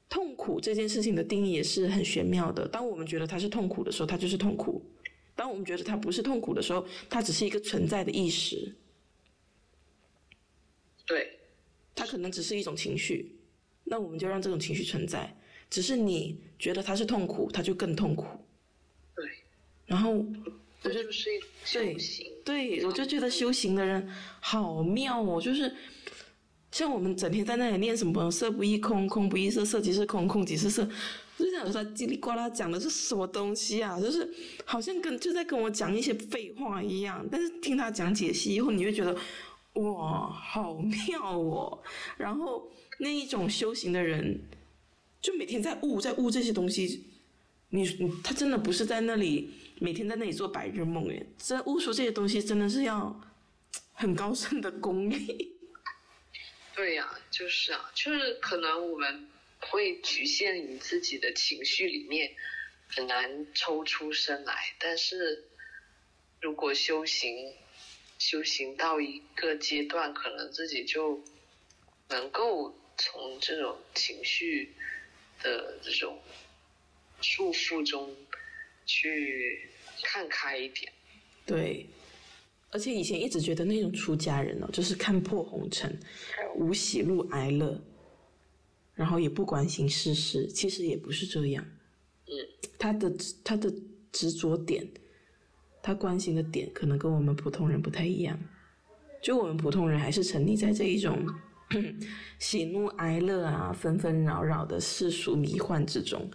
[0.07, 2.67] 痛苦这件事情的定义也是很玄妙的。
[2.67, 4.79] 当我们觉得它是痛苦的时候，它就是痛苦；
[5.39, 8.75] 当我们觉得它不是痛苦的时候，它只是一个存在的意识。
[11.05, 11.39] 对，
[11.95, 13.37] 它可能只是一种情绪，
[13.85, 15.33] 那我们就让这种情绪存在。
[15.69, 18.25] 只是你觉得它是痛苦，它就更痛苦。
[19.15, 19.25] 对。
[19.85, 20.11] 然后，
[20.83, 21.29] 我就是
[21.63, 22.27] 修行。
[22.43, 25.73] 对，我就觉得修行的人好妙哦，就是
[26.69, 30.85] 像我们整天在那里念什么“色不异空，空不异色，色即是空，空即是色”，
[31.45, 33.99] 就想说他叽里呱啦讲的是什么东西啊？
[33.99, 34.29] 就是
[34.65, 37.25] 好像跟就在跟我讲一些废话一样。
[37.31, 39.15] 但是听他讲解析以后，你会觉得
[39.73, 41.81] 哇，好妙哦！
[42.17, 44.41] 然后那一种修行的人，
[45.21, 47.05] 就每天在悟，在悟这些东西。
[47.71, 47.87] 你
[48.23, 53.21] 他真的不是在那里每天在那里做白日梦耶，这悟出这些东西真的是要
[53.93, 55.55] 很高深的功力。
[56.75, 59.27] 对呀，就是啊，就是可能我们
[59.59, 62.31] 会局限于自己的情绪里面，
[62.87, 64.55] 很难抽出身来。
[64.79, 65.45] 但是
[66.41, 67.53] 如果修行，
[68.17, 71.23] 修行到一个阶段，可能自己就
[72.09, 74.73] 能够从这种情绪
[75.43, 76.19] 的这种。
[77.21, 78.15] 束缚中
[78.85, 79.69] 去
[80.03, 80.89] 看开一点，
[81.45, 81.85] 对，
[82.71, 85.99] 而且以前一直觉得那种出家人哦，就是看破红尘，
[86.55, 87.77] 无喜怒哀乐，
[88.99, 91.65] 然后也不关心世事，其实也不是这样。
[92.25, 92.33] 嗯，
[92.77, 93.09] 他的
[93.45, 93.73] 他的
[94.11, 94.85] 执着点，
[95.81, 98.37] 他关心的点，可能跟我们普通人不太一样。
[99.21, 101.25] 就我们普通人还是沉溺在这一种
[102.39, 106.29] 喜怒哀乐啊、纷纷扰扰的世俗迷幻之中。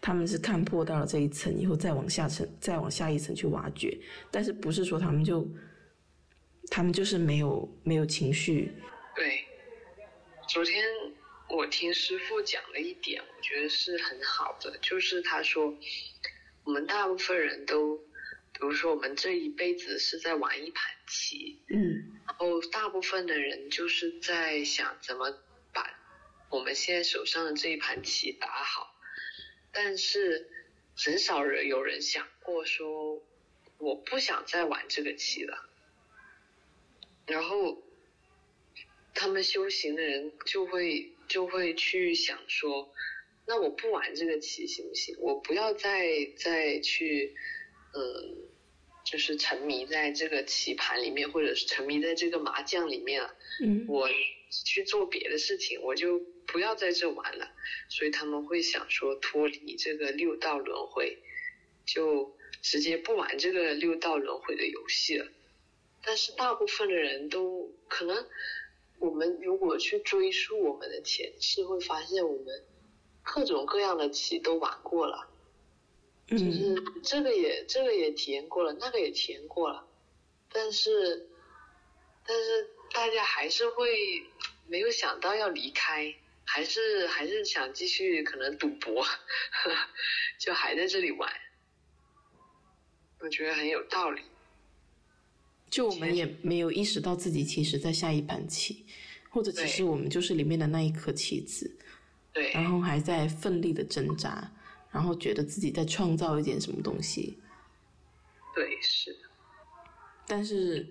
[0.00, 3.98] 他们是看破到了这一层以后，再往下层，再往下一层去挖掘。
[4.30, 5.44] 但是不是说他们就，
[6.70, 8.70] 他们就是没有没有情绪？
[9.16, 9.40] 对，
[10.46, 10.84] 昨天
[11.54, 15.78] 我听师傅讲了一点，我觉得是很好的，就是他说，
[16.64, 25.30] 我们大部分人都，比如说我们这一辈子是在玩一盘棋，嗯，然后大部分的人就是在想怎么
[25.72, 25.98] 把
[26.50, 28.94] 我们现在手上的这一盘棋打好。
[29.72, 30.48] 但是
[30.96, 33.22] 很少人有人想过说
[33.78, 35.68] 我不想再玩这个棋了，
[37.26, 37.82] 然后
[39.14, 42.92] 他们修行的人就会就会去想说，
[43.44, 45.16] 那我不玩这个棋行不行？
[45.18, 47.34] 我不要再再去
[47.92, 48.36] 嗯，
[49.04, 53.34] 就是沉迷在这个棋盘里面，或者是沉迷在这个麻将里面了。
[53.64, 54.08] 嗯，我
[54.64, 56.22] 去做别的事情，我就。
[56.46, 57.50] 不要在这玩了，
[57.88, 61.18] 所以他们会想说脱离这个六道轮回，
[61.86, 65.26] 就直接不玩这个六道轮回的游戏了。
[66.04, 68.28] 但是大部分的人都可能，
[68.98, 72.64] 我们如果去追溯我们的前世，会发现我们
[73.22, 75.28] 各种各样的棋都玩过了，
[76.26, 79.86] 就是这个也这个也体验过了，那个也体验过了，
[80.50, 81.28] 但是
[82.26, 84.24] 但是大家还是会
[84.66, 86.14] 没有想到要离开。
[86.46, 89.02] 还是还是想继续可能赌博，
[90.38, 91.32] 就还在这里玩，
[93.18, 94.20] 我觉得很有道理。
[95.74, 98.84] 就我们也没有意识到自己其实在下一盘棋，
[99.28, 101.68] 或者其实我们就是里面的那一颗棋子，
[102.32, 104.52] 对，然后还在奋力的挣扎，
[104.92, 107.38] 然后觉得自己在创造一点什么东西。
[108.54, 109.16] 对，是。
[110.28, 110.86] 但是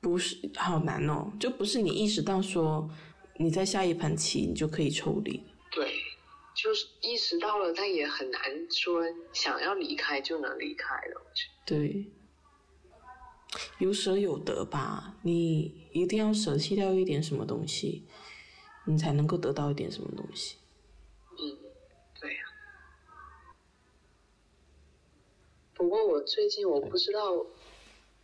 [0.00, 1.30] 不是好难哦？
[1.38, 2.90] 就不是你意识到说。
[3.38, 5.42] 你在下一盘棋，你就可以抽离。
[5.70, 5.90] 对，
[6.54, 11.26] 就是意识到了，但也很难说想要离开就能离开了。
[11.66, 12.06] 对，
[13.78, 18.04] 有舍有得吧，你一定要舍弃掉一点什么东西，
[18.86, 20.56] 你才能够得到一点什么东西。
[21.38, 21.58] 嗯，
[22.20, 22.40] 对呀。
[25.74, 27.46] 不过我最近我不知道，我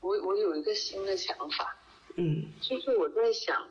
[0.00, 1.76] 我有一个新的想法。
[2.16, 2.46] 嗯。
[2.60, 3.68] 就是我在想。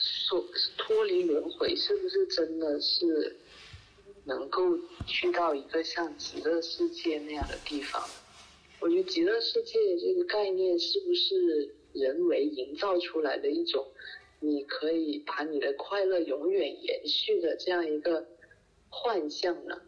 [0.00, 0.44] 说
[0.76, 3.38] 脱离轮回是不是真的是
[4.24, 8.02] 能够去到一个像极乐世界那样的地方？
[8.80, 13.86] 我觉得极乐世界这个概念是不是人为营造出来的一种，
[14.40, 18.26] 你可以把你的快乐永远延续的这样一个
[18.88, 19.80] 幻象呢？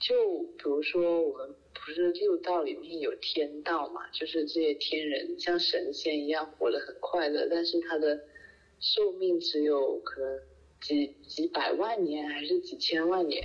[0.00, 8.20] 就比如说我们不是六道里面有天道嘛，就是这些天人像神仙一样活得很快乐，但是他的。
[8.80, 10.40] 寿命只有可能
[10.80, 13.44] 几几百万年还是几千万年，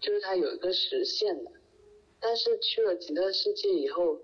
[0.00, 1.52] 就是它有一个时限的。
[2.22, 4.20] 但是去了极乐世界以后，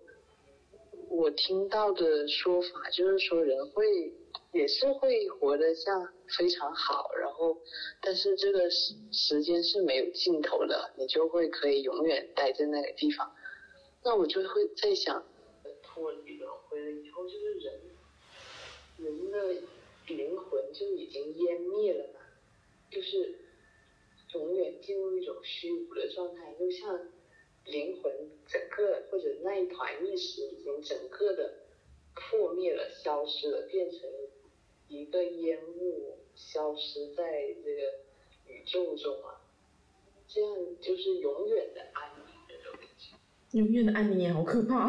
[1.11, 4.15] 我听到的说法就是说人会
[4.53, 6.09] 也是会活得像
[6.39, 7.59] 非常好，然后
[8.01, 13.35] 但是这个时时间是没有尽头的，你就会可以永远待在那个地方。
[14.05, 15.27] 那我就会在想，
[15.83, 17.81] 脱离轮回了以后，就是人
[18.99, 19.63] 人的。
[20.09, 22.21] 灵魂就已经湮灭了嘛，
[22.91, 23.39] 就是
[24.33, 26.99] 永远进入一种虚无的状态，就像
[27.69, 28.13] 灵魂
[28.47, 31.55] 整个或者那一团意识已经整个的
[32.15, 34.01] 破灭了、消失了，变成
[34.89, 37.83] 一个烟雾，消失在这个
[38.47, 39.41] 宇宙中啊，
[40.27, 43.17] 这样就是永远的安宁的感觉。
[43.53, 44.89] 永远的安宁也好可怕，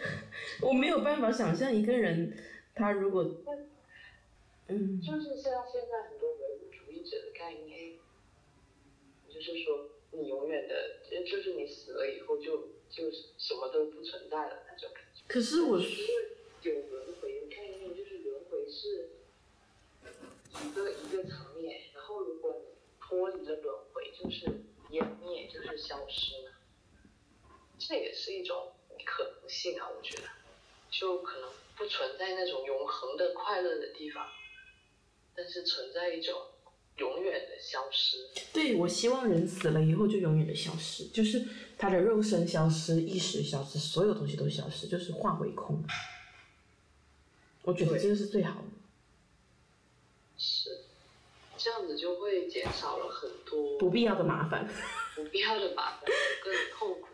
[0.62, 2.36] 我没有办法想象一个人，
[2.74, 3.24] 他如果，
[4.68, 7.98] 嗯，就是像现在很多唯物主义者的概念，
[9.28, 15.22] 就是说你永远的，就是你死了以后就就什么都不存在了那种感觉。
[15.28, 19.10] 可是我因为有轮回的概念，就是轮回是
[20.02, 24.46] 一个一个层面，然后如果你脱离了轮回，就是
[24.90, 26.52] 湮灭，就是消失了。
[27.78, 28.72] 这也是一种
[29.06, 30.24] 可能性啊，我觉得，
[30.90, 34.28] 就可能不存在那种永恒的快乐的地方，
[35.34, 36.48] 但是存在一种
[37.00, 38.18] 永远的消失。
[38.52, 41.44] 对我希望人死了以后就永远的消失，就是
[41.76, 45.82] 他的肉身消失，意识消失，所有东西都消失，就是化为空。
[47.62, 48.66] 我觉得这个是最好的。
[50.36, 50.80] 是，
[51.56, 54.68] 这样子就会减少了很多不必要的麻烦。
[55.16, 56.02] 不必要的麻烦
[56.44, 57.08] 跟痛苦。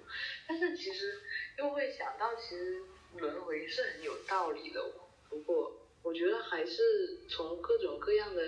[0.49, 1.21] 但是其实
[1.59, 2.83] 又会想到，其实
[3.17, 4.81] 轮回是很有道理的。
[5.29, 5.73] 不过
[6.03, 8.43] 我觉得还是从各种各样的、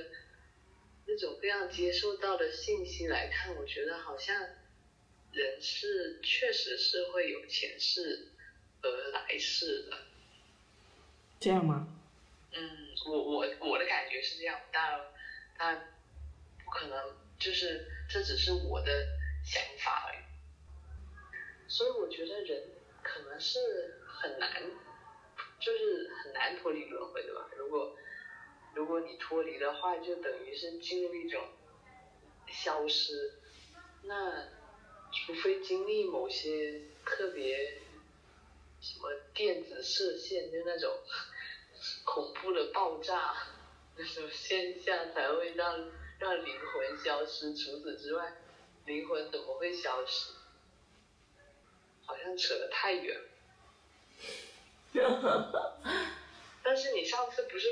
[1.08, 4.46] 各种各样接受到的信息来看，我觉得好像
[5.32, 8.26] 人是确实是会有前世
[8.82, 10.04] 和来世的。
[11.40, 11.88] 这样吗？
[12.52, 12.60] 嗯，
[13.06, 15.00] 我我我的感觉是这样，当然，
[15.56, 15.94] 当然
[16.62, 19.06] 不可能，就是这只是我的
[19.42, 20.18] 想法而已。
[21.68, 22.62] 所以我觉得人
[23.02, 23.58] 可能是
[24.06, 24.62] 很难，
[25.58, 27.48] 就是很难脱离轮回的吧。
[27.56, 27.96] 如果
[28.74, 31.42] 如果你脱离的话，就等于是进入一种
[32.46, 33.34] 消失。
[34.04, 34.48] 那
[35.12, 37.80] 除非经历某些特别
[38.80, 40.98] 什么电子射线，就那种
[42.04, 43.34] 恐怖的爆炸
[43.96, 47.54] 那种现象，才会让让灵魂消失。
[47.54, 48.36] 除此之外，
[48.86, 50.34] 灵魂怎么会消失？
[52.06, 53.20] 好像扯得太远。
[56.62, 57.68] 但是你上次不是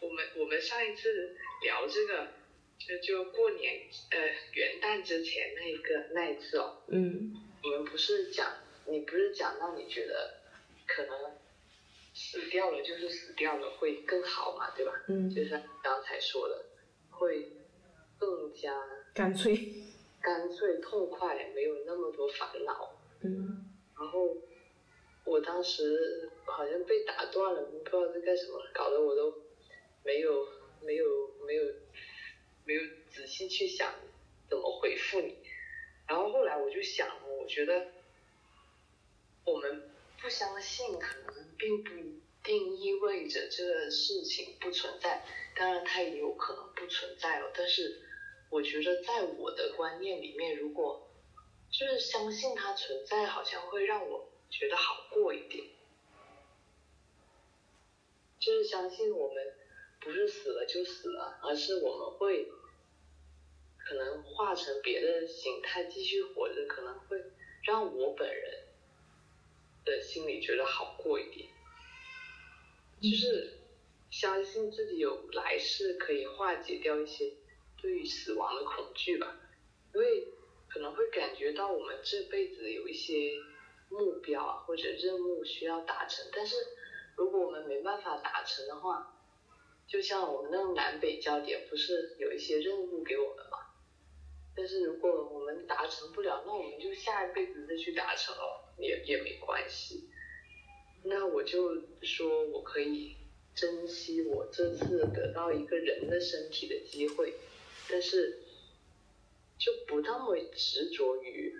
[0.00, 2.28] 我们我们上一次聊这个，
[2.78, 4.18] 就就过年呃
[4.52, 7.34] 元旦之前那一个那一次哦，嗯
[7.64, 8.52] 我们不是讲
[8.86, 10.34] 你不是讲到你觉得
[10.86, 11.36] 可能
[12.14, 14.92] 死掉了就是死掉了会更好嘛，对吧？
[15.08, 16.64] 嗯，就像刚才说的，
[17.10, 17.52] 会
[18.18, 18.72] 更加
[19.14, 19.82] 干脆。
[20.18, 22.98] 干脆痛快，没有那么多烦恼。
[23.22, 23.64] 嗯
[23.96, 24.36] 然后
[25.24, 29.30] 我当时好像被打断了，不知道在干什么，搞得我都
[30.06, 30.46] 没有
[30.82, 31.04] 没有
[31.44, 31.64] 没有
[32.64, 32.80] 没有
[33.10, 33.92] 仔细去想
[34.48, 35.36] 怎么回复你。
[36.06, 37.88] 然后后来我就想，我觉得
[39.44, 39.90] 我们
[40.22, 45.24] 不相信，可能并不一定意味着这个事情不存在，
[45.56, 47.50] 当然它也有可能不存在哦。
[47.52, 48.02] 但是
[48.48, 51.10] 我觉得在我的观念里面，如果
[51.68, 55.66] 就是相信它存在，好像会让我觉得好过一点。
[58.38, 59.54] 就是相信我们
[60.06, 62.48] 不是死了就死了，而是我们会
[63.76, 67.20] 可能化成别的形态继续活着，可能会
[67.64, 68.68] 让我本人
[69.84, 71.48] 的心里觉得好过一点。
[73.02, 73.58] 就是
[74.10, 77.32] 相信自己有来世，可以化解掉一些
[77.82, 79.36] 对于死亡的恐惧吧，
[79.92, 80.28] 因为。
[80.68, 83.32] 可能会感觉到我们这辈子有一些
[83.88, 86.54] 目标啊或者任务需要达成，但是
[87.16, 89.25] 如果我们没办法达成的话，
[89.86, 93.58] 就像我们那个南北焦点不是有一些任务给我们嘛？
[94.54, 100.10] 但是如果我们达成不了，那我们就下一辈子再去达成哦，也也没关系。
[101.04, 103.16] 那我就说我可以
[103.54, 107.34] 珍惜我这次得到一个人的身体的机会，
[107.90, 108.42] 但是。
[109.58, 111.56] 就不那么执着于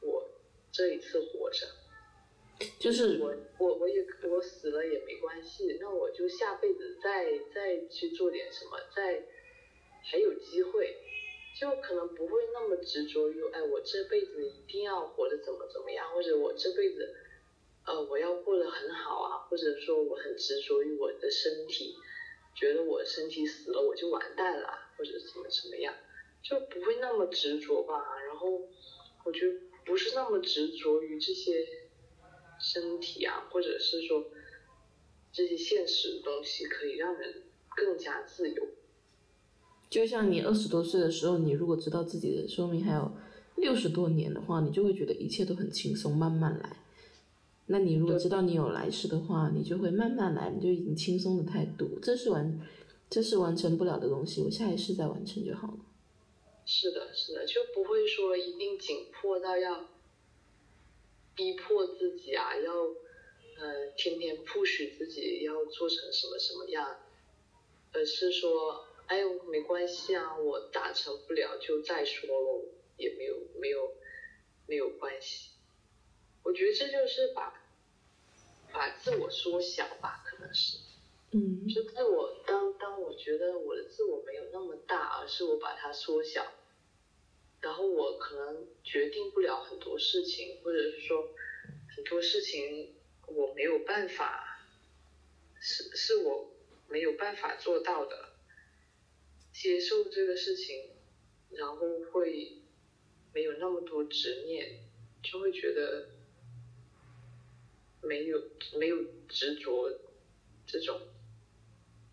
[0.00, 0.30] 我
[0.72, 1.66] 这一次活着，
[2.78, 9.24] 就是我我我也我死了也没关系，那我就下辈子再再去做点什么，再
[10.02, 10.96] 还有机会，
[11.58, 17.14] 就可能不会那么执着于哎我这辈子一定要活得怎么怎么样，或者我这辈子
[17.86, 21.96] 呃我要过得很好啊，或者说我很执着于我的身体，
[22.54, 25.94] 觉得我身体死了我就完蛋了，或者怎么怎么样。
[26.42, 28.68] 就不会那么执着吧，然后
[29.24, 31.66] 我觉得不是那么执着于这些
[32.64, 34.24] 身体啊，或者是说
[35.30, 37.42] 这些现实的东西，可以让人
[37.76, 38.68] 更加自由。
[39.90, 43.12] 就像你二十多岁的时候，你如果知道自己的寿命还有
[43.56, 46.78] 六十多年的话，你就会觉得一切都很轻松，慢慢来。
[47.66, 52.60] 那你如果知道你有来世的话，你就会慢慢来，你就已经轻松的态度，这是完，
[53.10, 55.78] 这是完成不了的东西，我下一世再完成就好了。
[56.66, 59.88] 是的，是的，就不会说一定紧迫到要
[61.34, 62.72] 逼迫自己啊，要
[63.56, 67.00] 呃，天天 push 自己要做成什么什么样，
[67.92, 72.64] 而是说，哎呦，没关系啊，我达成不了就再说喽，
[72.96, 73.94] 也没有没有
[74.66, 75.50] 没有关系。
[76.42, 77.62] 我觉得这就是把
[78.72, 80.78] 把自我缩小吧，可能是。
[81.36, 86.46] 嗯就自我当当我觉得我的自我没有那么大，而是我把它缩小，
[87.64, 91.34] 然后我可能决定不了很多事情，或者是说
[91.96, 92.94] 很多事情
[93.26, 94.68] 我没有办法，
[95.58, 96.52] 是是我
[96.88, 98.34] 没有办法做到的，
[99.50, 100.90] 接受这个事情，
[101.52, 102.58] 然后会
[103.32, 104.80] 没有那么多执念，
[105.22, 106.10] 就会觉得
[108.02, 110.00] 没有没有执着
[110.66, 111.00] 这种。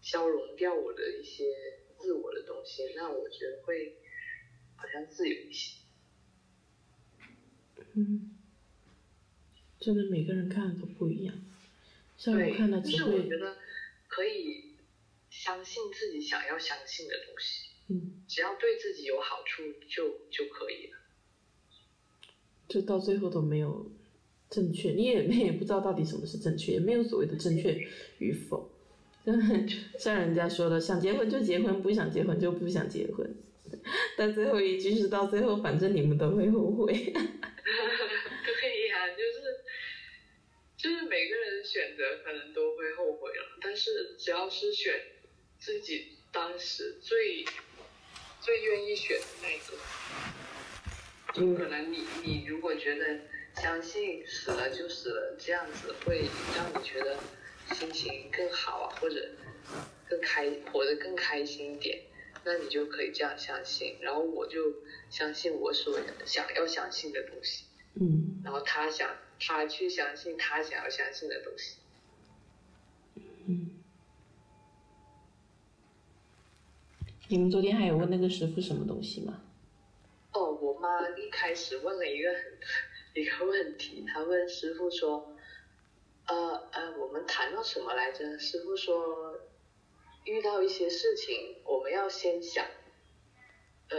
[0.01, 3.97] 消融掉我的一些自我的东西，那我觉得会
[4.81, 5.77] 好像自由一些。
[7.93, 8.31] 嗯，
[9.79, 11.35] 真的每个人看的都不一样，
[12.17, 13.57] 像，我看的但是只会我觉得
[14.07, 14.75] 可以
[15.29, 20.97] 相信自己想要相信的东西，嗯，只要对自己有好处就就可以了。
[22.69, 23.91] 就到最后都没有
[24.49, 27.87] 正确，你也你也不知道到底什么是正确，也没有所谓的正确
[28.19, 28.71] 与否。
[29.25, 29.31] 就
[29.99, 33.35] 像人家说的，想结婚就结婚，不想结婚就不想结婚。
[34.17, 36.93] 但最后一句是到最后，反正你们都会后悔。
[36.93, 39.63] 对呀、就是
[40.77, 44.93] 就是每个人选择可能都会后悔了，但是只要是选
[45.59, 47.45] 自己当时最
[48.39, 49.77] 最愿意选的那个，
[51.33, 53.21] 就可能你你如果觉得
[53.55, 57.17] 相信死了就死了这样子会让你觉得
[57.75, 59.29] 心情更好啊，或者
[60.09, 62.01] 更开活得更开心一点，
[62.43, 63.97] 那你就可以这样相信。
[64.01, 64.59] 然后我就
[65.09, 67.65] 相信我所想要相信的东西。
[67.93, 71.77] 嗯然后他想他去相信他想要相信的东西。
[73.47, 73.71] 嗯。
[77.27, 79.41] 你们昨天还有问那个师傅什么东西吗？
[80.33, 82.41] 哦，我妈一开始问了一个很
[83.13, 85.35] 一个问题，她问师傅说，
[86.27, 88.37] 呃呃，我们谈到什么来着？
[88.37, 89.30] 师傅说，
[90.25, 92.65] 遇到一些事情，我们要先想，
[93.89, 93.97] 呃，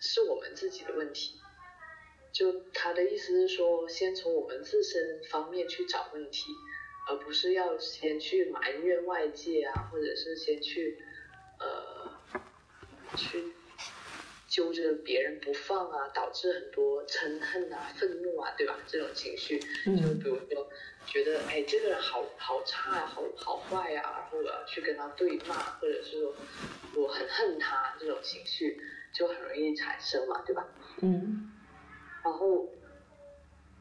[0.00, 1.38] 是我们自己的问题。
[2.32, 6.50] 就他的意思是说，先从我们自身方面去找问题，
[7.08, 10.98] 而不是要先去埋怨外界啊，或者是先去
[11.58, 12.10] 呃
[13.16, 13.52] 去
[14.52, 18.78] 揪着别人不放啊，导致很多嗔恨啊、愤怒啊，对吧？
[18.86, 20.68] 这种情绪，就嗯比如说
[21.06, 26.34] 觉得哎这个人好好差呀、好好坏呀、然后我要去跟他对骂，或者是说
[26.94, 28.78] 我很恨他，这种情绪
[29.10, 30.68] 就很容易产生嘛，对吧？
[31.00, 31.50] 嗯
[32.22, 32.68] 然后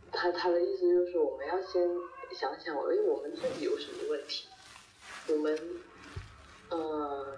[0.10, 1.86] 他他的意思就是说，我们要先
[2.34, 4.48] 想想，哎，我们自己有什么问题？
[5.28, 5.60] 我们
[6.70, 7.38] 呃，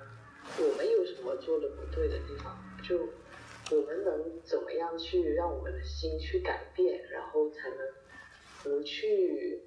[0.60, 2.58] 我们有什么做的不对的地方？
[2.88, 2.98] 就
[3.72, 7.80] 我们能怎么样去让我们的心去改变，然后才能
[8.62, 9.64] 不去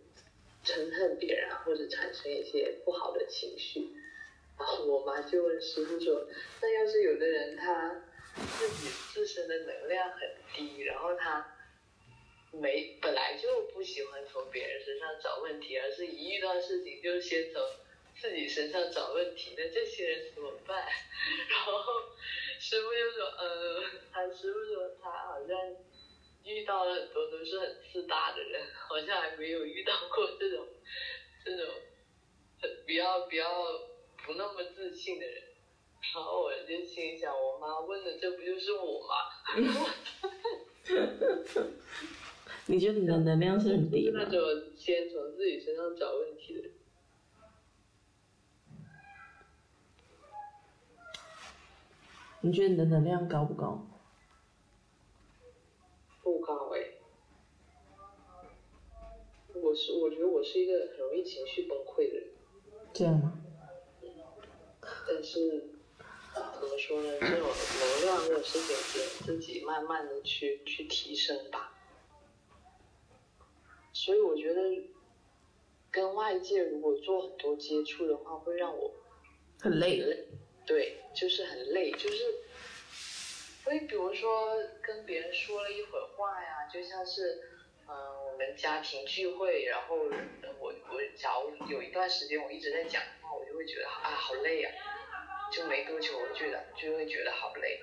[0.64, 3.95] 嗔恨别人，或者产生一些不好的情绪。
[4.59, 6.27] 然后我妈就问师傅说
[6.62, 8.03] ：“那要是有的人他
[8.37, 10.20] 自己自身的能量很
[10.55, 11.55] 低，然后他
[12.53, 17.62] 没本来就不喜欢从别人身上找问题，而是一遇到事情就先从
[18.21, 20.85] 自己身上找问题，那这些人怎么办？”
[21.49, 21.83] 然后
[22.59, 25.57] 师傅就说：“呃，他师傅说他好像
[26.45, 30.67] 遇到了很多都是很自大的人，好像还没有遇到过这种
[31.45, 31.67] 这种
[32.61, 33.45] 很比较比较
[34.25, 35.43] 不那么自信的人。”
[36.14, 39.14] 然后我就心里想，我妈问的这不就是我吗？
[42.69, 44.31] 你觉得你的能量是很低吗是那？
[44.33, 44.41] 种
[44.77, 46.71] 先从自己身上找问题的人。
[52.47, 53.84] 你觉得你的能量高不高？
[56.22, 56.92] 不高哎。
[59.53, 62.28] 我是我觉得我是一个很容易情绪崩溃的人，
[62.92, 63.32] 这样吗？
[64.80, 65.70] 但是
[66.30, 67.09] 怎么说呢？
[67.18, 67.49] 这种
[67.80, 71.72] 能量这种事情，只能自己慢慢的去去提升吧。
[73.92, 74.61] 所以我觉得
[75.90, 78.92] 跟外界如果做很多接触的话，会让我
[79.59, 79.97] 很累。
[79.97, 80.28] 累，
[80.67, 82.25] 对，就是很累，就是
[83.64, 87.41] 会比如说跟别人说了一会儿话呀，就像是
[87.89, 87.95] 嗯、
[88.33, 94.71] 我们家庭聚会，然后我我假如有一段时间我一直在讲话，我就会觉得啊好累呀、
[95.53, 97.79] 就没多久我觉得就会觉得好累。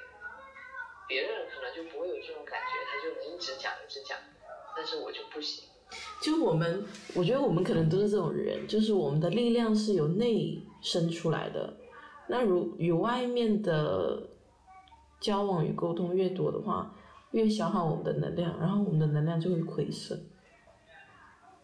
[1.07, 4.17] 别人可能就不会有这种感觉，他就能一直讲一直讲，
[4.75, 5.63] 但是我就不行，
[6.21, 11.73] 就我们，我觉得我们可能都是这种人，就是我们的力量是由内生出来的。
[12.33, 14.27] 那如与外面的
[15.21, 16.97] 交往与沟通越多的话，
[17.29, 20.19] 越消耗我们的能量，然后我们的能量就会亏损。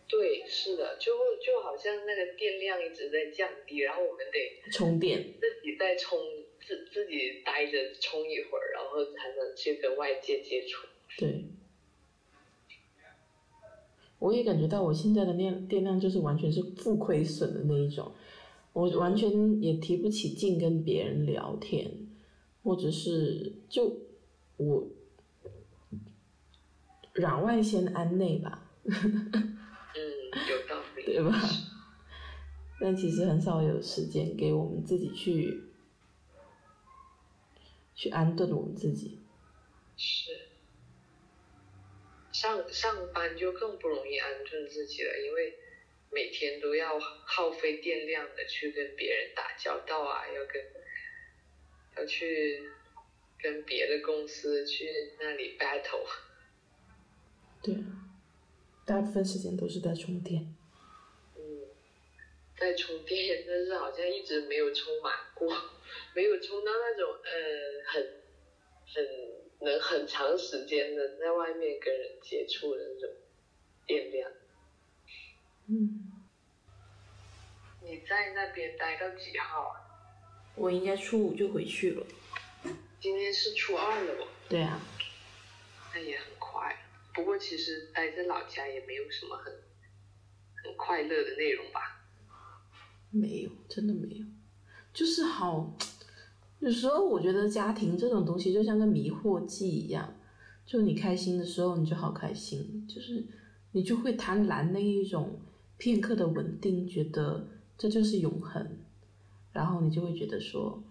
[0.07, 1.11] 对，是的，就
[1.43, 6.19] 就好像那个电量一直在降低，然后我们得充电，自己再充，
[6.61, 10.85] 自自己待着充一会儿，然后才能去跟外界接触。
[11.17, 11.45] 对。
[14.19, 18.11] 我也感觉到我现在的电电量就是完全是负亏损的那一种，
[18.73, 22.07] 我完全也提不起劲跟别人聊天，
[22.63, 23.97] 或者是就
[24.57, 24.87] 我
[27.15, 28.69] 攘外先安内吧。
[28.83, 28.93] 嗯，
[30.49, 31.03] 有道理。
[31.09, 31.31] 对吧？
[32.79, 35.63] 但其实很少有时间给我们自己去
[37.93, 39.19] 去安顿我们自己。
[39.97, 40.31] 是。
[42.31, 45.55] 上上班就更不容易安顿自己了，因为
[46.11, 50.61] 每天都要耗费电量的去跟别人打交道啊，要跟
[51.97, 52.69] 要去
[53.41, 56.07] 跟别的公司去那里 battle。
[57.61, 58.09] 对啊，
[58.85, 60.55] 大部分时间都是在充电。
[61.35, 61.67] 嗯，
[62.57, 65.47] 在充电，但是好像一直没有充满过，
[66.15, 68.03] 没有充到那种呃很
[68.93, 69.29] 很。
[69.61, 73.13] 能很长时间的在外面跟人接触的那种
[73.85, 74.31] 电量。
[75.69, 76.11] 嗯。
[77.81, 79.75] 你在那边待到几号啊？
[80.55, 82.05] 我应该初五就回去了。
[82.99, 84.27] 今天是初二了吧？
[84.49, 84.81] 对啊。
[85.93, 86.75] 那也很快，
[87.13, 89.53] 不过其实待在老家也没有什么很
[90.63, 92.05] 很快乐的内容吧？
[93.11, 94.25] 没有，真的没有，
[94.93, 95.75] 就是好。
[96.59, 100.13] 有时候我觉得家庭这种东西就像个迷惑剂一样，
[100.65, 103.25] 就你开心的时候你就好开心，就是
[103.71, 105.39] 你就会贪婪那一种
[105.79, 108.77] 片刻的稳定，觉得这就是永恒，
[109.51, 110.83] 然后你就会觉得说，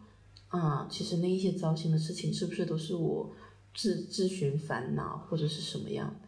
[0.48, 3.30] 啊，其实那一些糟心的事情是不是都是我
[3.74, 6.18] 自自寻烦恼或者是什么样？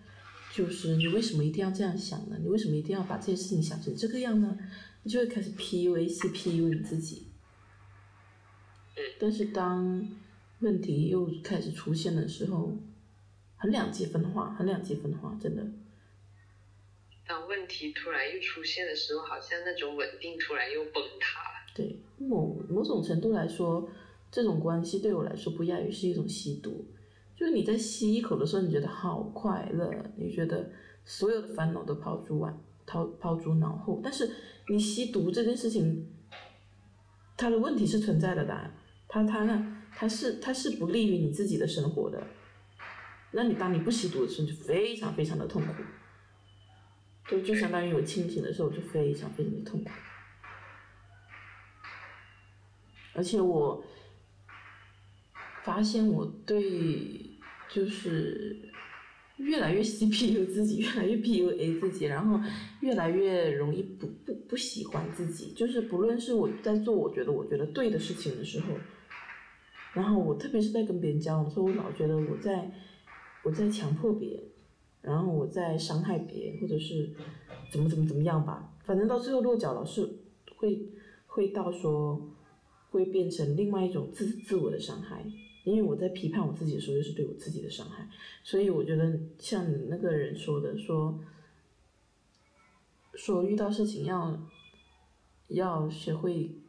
[0.55, 2.37] 就是你为什么一定要这样想呢？
[2.41, 4.59] 你为什么一定要把这些事情想成这个样呢？
[5.03, 7.29] 你就会开始 PUA、CPU 你自己。
[9.19, 10.07] 但是当
[10.59, 12.77] 问题又开始出现的时候，
[13.57, 15.67] 很两极分化，很两极分化，真的。
[17.31, 21.73] 当问题突然又出现的时候，好像那种稳定突然又崩塌了。
[21.77, 23.89] 对，某某种程度来说，
[24.33, 26.85] 这种关系对我来说不亚于是一种吸毒。
[27.37, 30.73] 就是你在吸一口的时候，你觉得好快乐，你觉得
[31.05, 32.53] 所有的烦恼都抛诸外，
[32.85, 34.01] 抛抛诸脑后。
[34.03, 34.29] 但是
[34.69, 36.11] 你吸毒这件事情，
[37.37, 38.73] 它的问题是存在的的。
[39.07, 39.77] 他他呢？
[39.95, 42.21] 他是他是不利于你自己的生活的。
[43.31, 45.75] 那你当你不吸毒的时候，就非常非常的痛苦。
[47.31, 49.91] 就就相当于我清醒的时候，就非常非常的痛苦。
[53.15, 53.85] 而且我
[55.63, 58.71] 发现我对就是
[59.37, 62.41] 越来越 CPU 自己，越来越 PUA 自己，然后
[62.81, 65.53] 越来越容易不不不喜欢自己。
[65.53, 68.75] 就是不论是我在做我觉得我觉得对的事情的时候。
[69.93, 72.71] 然后我特别是在跟别人交往的时候，我老觉得我在，
[73.43, 74.43] 我在强迫别人，
[75.03, 77.11] 然后我在伤害别人，或者是
[77.71, 78.73] 怎么怎么怎么样吧。
[78.83, 80.19] 反正到最后落脚老是
[80.57, 80.89] 会
[81.27, 82.29] 会到说，
[82.91, 85.25] 会变成另外一种自自我的伤害。
[85.65, 88.09] 因为我在批判我自己的时候，就是对我自己的伤害。
[88.43, 91.21] 所以我觉得像你那个人说的，说
[93.15, 94.41] 说遇到事情要
[95.49, 96.60] 要学会。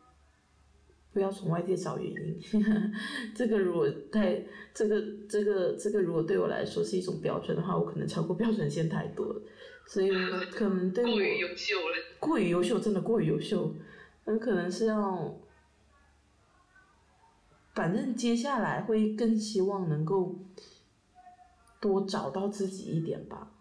[1.14, 2.40] 不要从外界找原因，
[3.36, 4.42] 这个如果太
[4.74, 9.42] 这个这个这个如果对我来说是一种标准的话，我可能超过标准线太多了，
[9.86, 10.10] 所以
[10.52, 13.76] 可能对我过于优秀了，过于优秀，真的过于优秀，
[14.24, 15.38] 很可能是要，
[17.76, 20.40] 反正接下来会更希望能够
[21.82, 23.52] 多找到自己一点吧。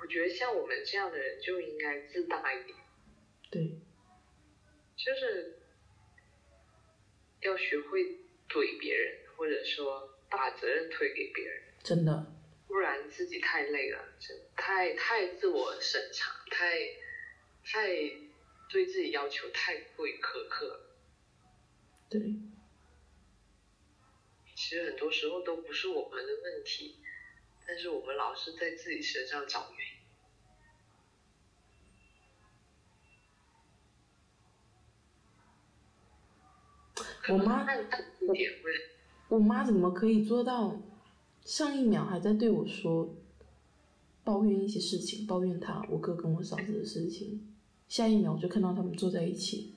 [0.00, 2.76] 我觉得像我们这样的人就应该自大一点。
[3.48, 3.78] 对。
[5.04, 5.58] 就是
[7.42, 8.00] 要学会
[8.48, 12.32] 怼别人，或者说把责任推给别人，真的，
[12.66, 16.96] 不然自己太累了，真太太自我审查，太
[17.62, 17.86] 太
[18.70, 20.96] 对自己要求太过于苛刻了。
[22.08, 22.20] 对，
[24.56, 26.98] 其实很多时候都不是我们的问题，
[27.66, 29.93] 但是我们老是在自己身上找原因。
[37.28, 37.66] 我妈，
[39.28, 40.80] 我妈怎么可以做到？
[41.44, 43.14] 上一秒还在对我说，
[44.22, 47.46] 抱怨一些事情，抱怨他我哥跟我嫂子的事情，
[47.86, 49.74] 下一秒我就看到他们坐在一起，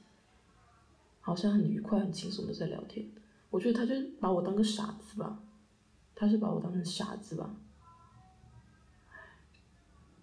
[1.19, 3.05] 好像很愉快、很轻松的在聊天。
[3.49, 5.43] 我觉得他就把我当个傻子吧，
[6.15, 7.53] 他是把我当成傻子吧，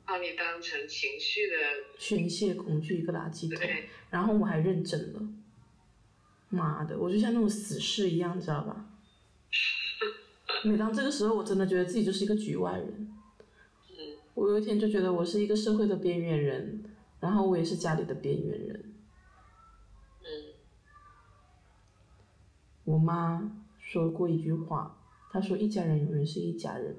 [0.07, 1.57] 把你当成情绪的
[1.99, 3.59] 宣泄工具，一个垃圾桶。
[3.59, 5.21] 对，然后我还认真了，
[6.55, 8.87] 妈的，我就像那种死士一样，知道吧？
[10.65, 13.13] 每当这个时候，我真的觉得自己就是一个局外人。
[14.35, 16.85] 我有一天就觉得我是一个社会的边缘人，
[17.21, 18.95] 然后我也是家里的边缘人。
[22.85, 24.99] 我妈说过一句话，
[25.31, 26.97] 她说一家人永远是一家人。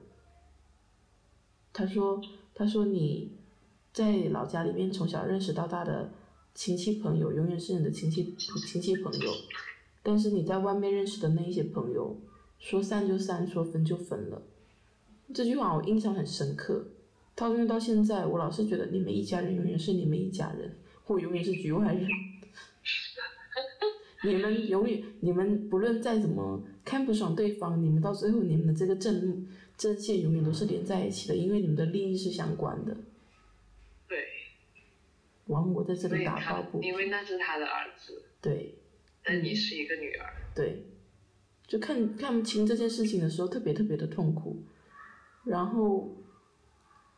[1.73, 2.21] 她说，
[2.53, 3.37] 她说你
[3.91, 6.11] 在老家里面从小认识到大的
[6.55, 8.33] 亲戚朋友，永远是你的亲戚
[8.65, 9.31] 亲戚朋友，
[10.01, 12.15] 但是你在外面认识的那一些朋友，
[12.59, 14.41] 说散就散，说分就分了。
[15.33, 16.87] 这句话我印象很深刻，
[17.35, 20.71] 套用到现在，我老是觉得你们一家人永远是你们一家人，
[21.07, 22.07] 我永远是局外人。
[24.23, 29.45] 你们永远，你们不论再怎么看不爽对方，你们到最后你们的这个阵
[29.77, 32.95] 阵线永远都是连在一起的，因为你们的利益是相关的。
[35.47, 38.79] 对，枉我在这里打抱不因为那是他的儿子，对。
[39.27, 40.85] 但你是一个女儿，对，
[41.65, 44.63] 就看看不清这件事情的时候，特别特别的痛苦。
[45.43, 46.15] 然后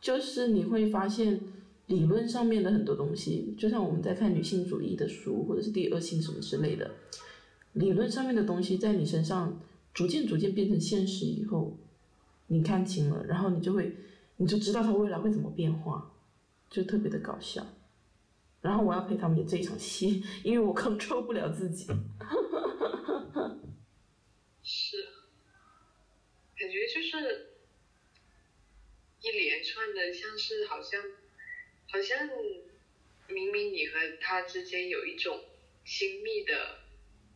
[0.00, 1.38] 就是你会发现
[1.84, 6.90] 理论上面的很多东西，就像我们在看女性主义的书，或者是第二性什么之类的，
[7.74, 9.60] 理论上面的东西在你身上
[9.92, 11.76] 逐渐逐渐变成现实以后，
[12.46, 13.94] 你看清了，然后你就会
[14.38, 16.10] 你就知道它未来会怎么变化，
[16.70, 17.66] 就特别的搞笑。
[18.60, 21.86] 然后我要陪他们演这一场戏，因为我 control 不了自己。
[24.62, 24.96] 是，
[26.56, 27.50] 感觉就是
[29.20, 31.02] 一连串的，像是好像
[31.90, 32.28] 好像
[33.28, 35.40] 明明你和他之间有一种
[35.84, 36.80] 亲密的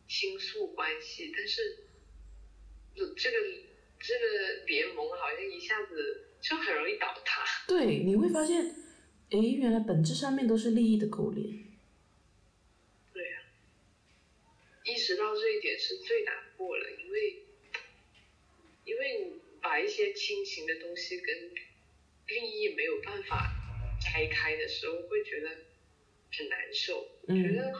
[0.07, 1.85] 倾诉关系，但是
[2.93, 3.37] 这这个
[3.99, 7.43] 这个联盟好像一下子就很容易倒塌。
[7.67, 8.75] 对，你会发现，
[9.33, 11.43] 诶，原来本质上面都是利益的勾连。
[13.11, 13.41] 对呀、
[14.83, 17.43] 意识到这一点是最难过了，因为
[18.85, 21.35] 因为你把一些亲情的东西跟
[22.27, 23.51] 利益没有办法
[23.99, 27.09] 拆开的时候，会觉得很难受。
[27.27, 27.73] 嗯觉得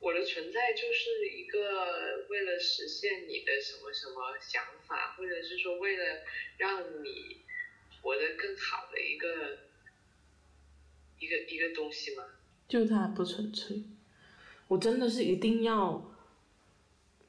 [0.00, 6.22] 我的存在就是一个为了实现你的什么什么想法，或者是说为了
[6.58, 7.40] 让你
[8.02, 9.58] 活得更好的一个
[11.18, 12.22] 一个一个东西吗？
[12.68, 13.82] 就它不纯粹。
[14.68, 16.10] 我真的是一定要，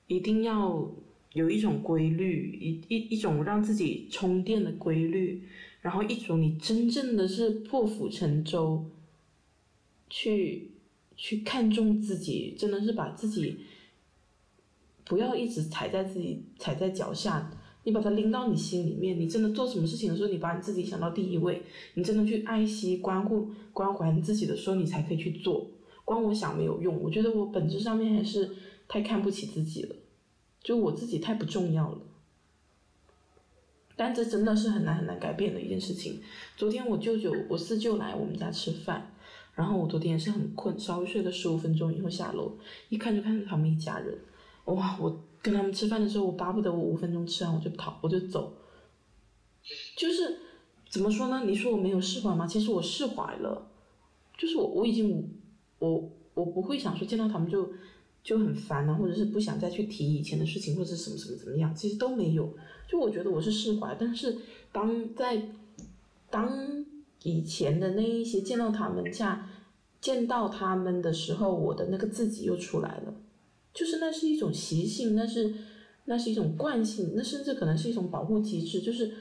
[0.07, 0.91] 一定要
[1.33, 5.47] 有一种规律，一一一种让自己充电的规律，
[5.81, 8.89] 然后一种你真正的是破釜沉舟，
[10.09, 10.71] 去
[11.15, 13.59] 去看重自己，真的是把自己
[15.05, 17.49] 不要一直踩在自己踩在脚下，
[17.89, 19.19] 你把它拎到你心里面。
[19.19, 21.63] 你真的做什么事情的时候，你把你自己想到第一位，
[21.95, 25.65] 你真的去爱惜、关顾、关怀自己的时候，你才可以去做。
[26.05, 28.51] 光我想没有用，我觉得我本质上面还是
[28.87, 29.95] 太看不起自己了，
[30.61, 31.97] 就我自己太不重要了。
[33.95, 36.21] 但这真的是很难很难改变的一件事情。
[36.55, 39.11] 昨天我舅舅、我四舅来我们家吃饭，
[39.55, 42.53] 然后我昨天也是很困，稍微睡了十五分钟以后下楼，
[42.89, 44.17] 一看就看到他们一家人，
[44.65, 44.97] 哇！
[45.01, 48.53] 我跟他们吃饭的时候，我巴不得我五分钟吃完我就跑，我就走。
[49.95, 50.39] 就是
[50.89, 51.43] 怎么说呢？
[51.45, 52.47] 你说我没有释怀吗？
[52.47, 53.69] 其实我释怀了，
[54.37, 55.29] 就是我我已经
[55.79, 57.71] 我我不会想说见到他们就
[58.23, 62.53] 就很烦啊，或者是不想再去提以前的事情，或者是什么什么怎么样，其实都没有。
[62.87, 64.37] 就我觉得我是释怀，但是
[64.71, 65.49] 当在
[66.29, 66.85] 当
[67.23, 69.47] 以前的那一些见到他们下
[70.01, 73.13] 见到他们的时候，我的那个自己又出来了，
[73.73, 75.53] 就是那是一种习性，那是
[76.05, 79.11] 那是一种惯性，那甚至可能是一种保护机制，就是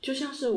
[0.00, 0.48] 就像是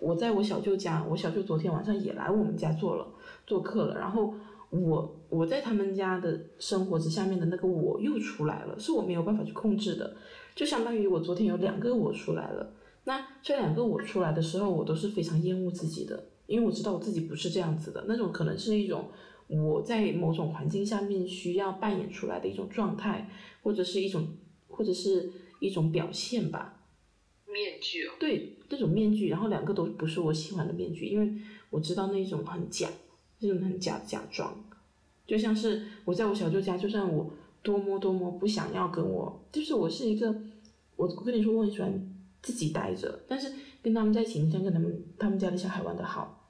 [0.00, 3.06] 我在我小舅家，我小舅昨天晚上也来我们家做了
[3.46, 4.34] 做客了，然后
[4.70, 10.16] 我我在他们家的生活值下面的那个我又出来了，是我没有办法去控制的，
[10.54, 12.72] 就相当于我昨天有两个我出来了。
[13.04, 19.08] 那这两个我出来的时候，我都是非常厌恶自己的，因为我知道我自己不是这样子的，那种可能是一种
[19.60, 23.28] 我在某种环境下面需要扮演出来的一种状态，
[23.62, 24.28] 或者是一种
[24.68, 26.78] 或者是一种表现吧。
[27.46, 31.30] 面具哦，对，那种面具，然后两个都不是我喜欢的面具，因为
[31.68, 32.88] 我知道那种很假，
[33.40, 34.64] 那种很假的假装，
[35.26, 37.30] 就像是我在我小舅家，就算我
[37.62, 40.34] 多么多么不想要跟我，就是我是一个，
[40.96, 46.41] 我跟你说我很喜欢自己待着，但是跟他们在一起，你想跟他们他们家的小孩玩的好。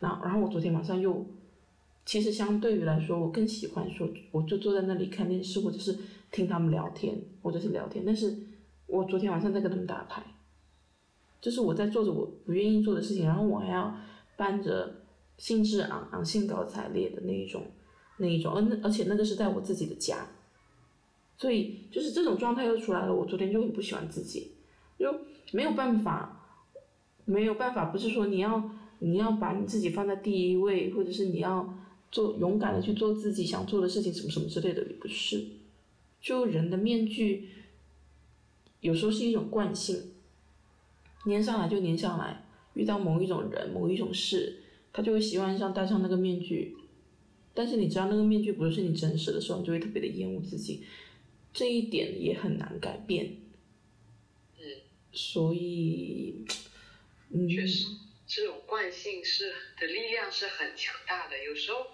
[0.00, 1.24] 然后然后我昨天晚上又，
[2.04, 5.96] 其实相对于来说，我更喜欢说，我就坐在那里看电视，或者是
[6.32, 8.02] 听他们聊天，或者是聊天。
[8.04, 8.34] 但是
[8.86, 10.24] 我昨天晚上在跟他们打牌，
[11.40, 13.94] 就是我在做着我不愿意做的事情，然后我还要
[14.36, 15.02] 伴着
[15.36, 17.62] 兴致昂昂、兴高采烈的那一种
[18.16, 20.26] 那一种，而那而且那个是在我自己的家，
[21.36, 23.14] 所以就是这种状态又出来了。
[23.14, 24.52] 我昨天就很不喜欢自己，
[24.98, 25.14] 就
[25.52, 26.46] 没有办法，
[27.26, 28.70] 没有办法，不是说你要
[29.00, 31.78] 你要把你自己放在第一位，或者是你要
[32.10, 35.44] 做勇敢的去做自己想做的事情，什么什么之类的，也不是。
[36.20, 37.48] 就人的面具，
[38.80, 40.12] 有时候是一种惯性，
[41.26, 42.44] 粘上来就粘上来，
[42.74, 44.60] 遇到某一种人、某一种事，
[44.92, 46.76] 他就会习惯上戴上那个面具。
[47.54, 50.82] 但是你知道那个面具不是你真实的时候，你就会特别的厌恶自己，
[51.52, 53.36] 这一点也很难改变。
[54.58, 54.62] 嗯，
[55.10, 56.44] 所以，
[57.30, 57.86] 嗯，确实，
[58.32, 61.42] 这种惯性是的力量是很强大的。
[61.42, 61.84] 有时候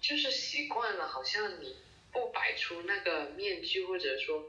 [0.00, 1.74] 就是习惯了，好像你
[2.12, 4.44] 不摆出那个面具，或者说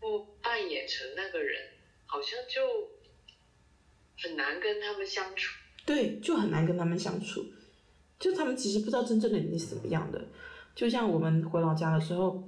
[0.00, 1.68] 不扮演成那个人，
[2.06, 2.90] 好像就
[4.20, 5.56] 很难跟他们相处。
[5.86, 7.46] 对，就很难跟他们相处。
[8.18, 10.20] 就他们其实不知道真正的你是怎么样的。
[10.74, 12.42] 就像我们回老家的时候，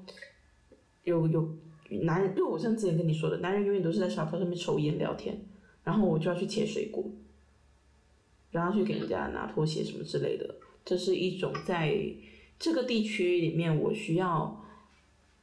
[1.05, 1.57] 有有
[2.03, 5.41] 男人，就我像之前跟你说的，男人永远都是在沙发上面抽烟聊天，
[5.85, 7.05] 然后我就要去切水果，
[8.53, 10.55] 然后去给人家拿拖鞋什么之类的。
[10.85, 11.97] 这是一种在
[12.59, 14.65] 这个地区里面我需要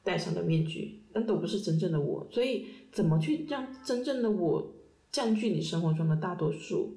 [0.03, 2.27] 戴上的面具，但都不是真正的我。
[2.31, 4.73] 所以怎么去让真正的我
[5.11, 6.95] 占据你生活中的大多数，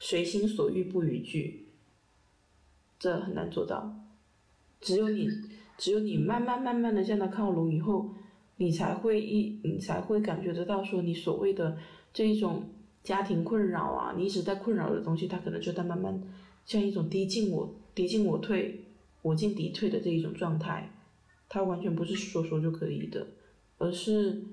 [0.00, 1.68] 随心所欲不逾矩，
[2.98, 3.94] 这很难做到。
[4.80, 5.28] 只有你，
[5.76, 8.14] 只有你慢慢慢慢的向他靠拢以后，
[8.56, 11.76] 你才会一，你才会感觉得到说你所谓的
[12.12, 12.70] 这一种
[13.02, 16.22] 家庭困扰啊，你一直在困扰的东西，它可能就在慢慢
[16.66, 18.84] 像一种敌进我敌进我退，
[19.22, 20.92] 我进敌退的这一种状态，
[21.48, 23.26] 它完全不是说说就可以的，
[23.78, 24.44] 而是，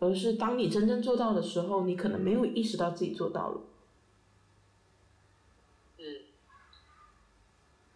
[0.00, 3.60] 而是当你真正做到的时候，你可能没有意识到自己做到了。
[5.98, 6.04] 嗯，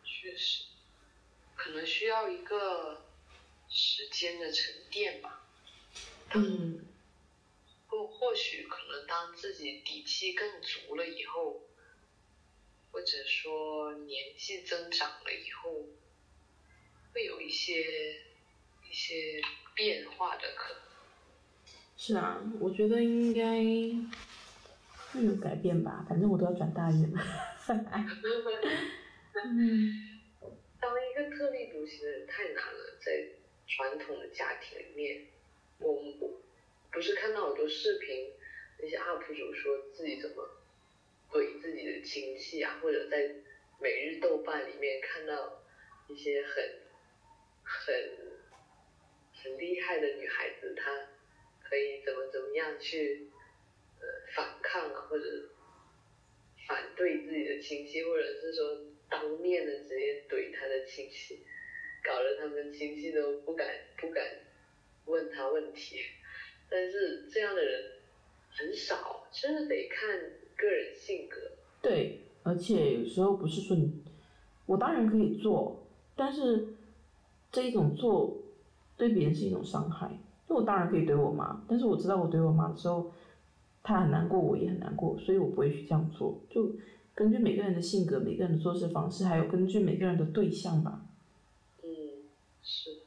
[0.05, 0.64] 确实，
[1.57, 3.01] 可能需要一个
[3.68, 5.41] 时间的沉淀吧。
[6.35, 6.81] 嗯
[7.93, 11.61] 或或许可能当自己底气更足了以后，
[12.90, 15.90] 或者说年纪增长了以后，
[17.12, 18.22] 会有一些
[18.88, 19.43] 一些
[19.74, 20.82] 变化的可能。
[21.99, 23.61] 是啊，我觉得应该
[25.12, 27.20] 会有改变吧，反正我都要转大运了。
[29.45, 30.09] 嗯
[30.80, 33.28] 当一个特立独行的人太难了，在
[33.68, 35.26] 传统的家庭里面，
[35.78, 36.40] 我我
[36.93, 38.30] 不是看到很多视频，
[38.78, 40.47] 那些 UP 主说自己怎么
[41.30, 43.34] 怼自己的亲戚啊，或者在
[43.80, 45.64] 每日豆瓣里面看到
[46.07, 46.80] 一些很
[47.62, 47.95] 很
[49.32, 51.09] 很厉害的女孩子，她
[51.66, 53.30] 可以怎么怎么样去
[53.99, 55.24] 呃反抗啊，或者
[56.68, 61.47] 反对自己的亲戚，或者是说当面的直接怼他的亲戚，
[62.05, 63.66] 搞得他们亲戚都不敢
[63.97, 64.24] 不敢
[65.07, 65.99] 问他问题。
[66.73, 67.83] 但是这样的人
[68.49, 70.18] 很少，真的得看
[70.57, 71.37] 个人性格。
[71.83, 73.93] 对，而且有时候不是说你，
[74.64, 75.85] 我当然可以做，
[76.16, 76.68] 但是
[77.51, 78.39] 这一种做
[78.97, 80.18] 对别人是一种伤害。
[80.49, 83.12] 就我当然可以怼我妈，但是我知道我怼我妈的时候，
[83.83, 86.41] 她很难过，我也很难过，所以我不会去这样做。
[86.49, 86.75] 就
[87.14, 91.05] 根据每个人的性格、每个人的做事方式，还有根据每个人的对象吧。
[91.83, 91.89] 嗯，
[92.62, 93.02] 是。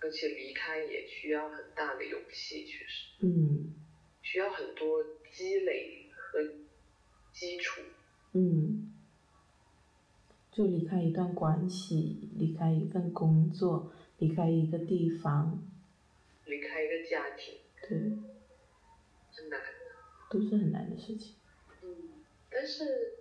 [0.00, 3.74] 而且离开也需要很大的勇气，确实嗯
[4.22, 6.40] 需要很多积累和
[7.32, 7.80] 基础。
[8.32, 8.92] 嗯，
[10.50, 15.58] 就离开一段关系，离开一份工作，离开一个地方，
[16.44, 17.98] 离开一个家庭对，
[19.32, 19.66] 很难的。
[20.30, 21.34] 都是很难的事情。
[21.82, 23.18] 嗯，但是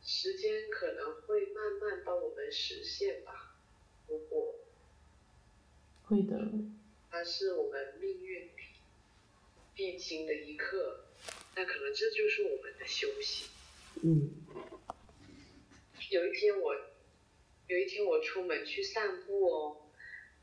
[0.00, 3.56] 时间可能会慢慢帮我们实现吧。
[4.06, 4.54] 如果
[6.08, 6.36] 会的，
[7.10, 8.50] 它是我们命运里
[9.74, 11.04] 必经的一刻，
[11.54, 13.48] 那可能这就是我们的修行。
[14.02, 14.30] 嗯
[16.10, 16.74] 有一天我，
[17.66, 19.76] 有一天我出门去散步哦，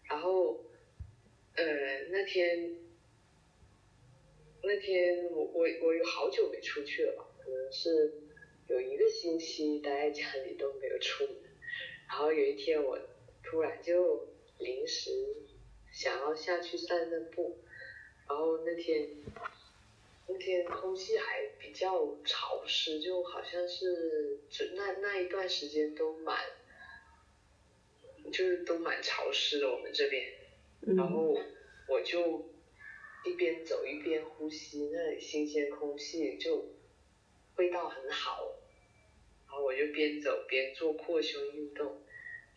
[0.03, 0.66] 然后，
[1.55, 1.66] 呃，
[2.11, 2.76] 那天，
[4.61, 8.22] 那天我我我有好久没出去了吧，可能是
[8.68, 11.36] 有一个星期待在家里都没有出门，
[12.07, 12.99] 然后有一天我
[13.41, 14.28] 突然就
[14.59, 15.09] 临时
[15.95, 17.57] 想要下去散散步，
[18.27, 19.09] 然后那天
[20.27, 26.37] 那天空气还比较潮湿，就好像是就那那一段时间都蛮
[28.25, 30.33] 就是都蛮潮湿的我们这边，
[30.97, 31.39] 然后
[31.87, 32.51] 我就
[33.23, 36.73] 一边走一边呼吸那里新鲜空气，就
[37.55, 38.51] 味道很好。
[39.47, 42.01] 然后我就边走边做扩胸运动，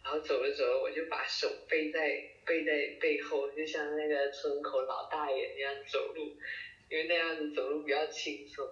[0.02, 6.36] 然后走着走着我就把手背在背在背后，就像那个村口老大爷那样走路，
[6.90, 8.66] 因为那样子走路比较轻松。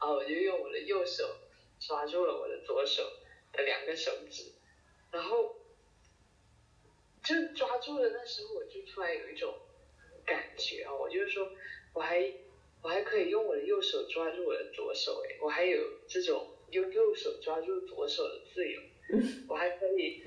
[0.00, 1.24] 然后我就用我的右手
[1.78, 3.04] 抓住了我的左手
[3.52, 4.52] 的两个手指，
[5.12, 5.56] 然后
[7.22, 8.10] 就抓住了。
[8.10, 9.54] 那时候我就突然有一种
[10.26, 11.52] 感觉啊，我就是说
[11.94, 12.32] 我还
[12.82, 16.48] 我还可以用我的右手抓住我的左手，哎，我还有这种。
[16.72, 18.80] 用右手抓住左手的自由，
[19.46, 20.24] 我还可以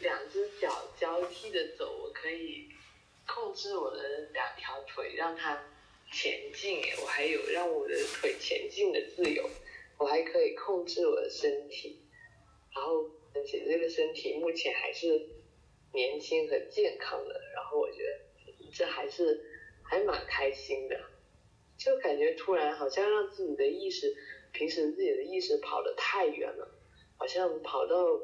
[0.00, 2.68] 两只脚交替的走，我可以
[3.26, 5.64] 控制我的两条腿让它
[6.12, 9.48] 前进，我还有让我的腿前进的自由，
[9.98, 12.00] 我还可以控制我的身体，
[12.74, 15.28] 然后而且这个身体目前还是
[15.92, 19.44] 年轻和健康的，然后我觉得这还是
[19.82, 21.00] 还蛮开心的，
[21.78, 24.16] 就感觉突然好像让自己的意识。
[24.52, 26.70] 平时自己的意识跑得太远了，
[27.16, 28.20] 好像跑到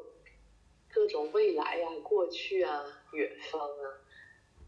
[0.93, 2.83] 各种未来啊、过去啊、
[3.13, 3.85] 远方啊，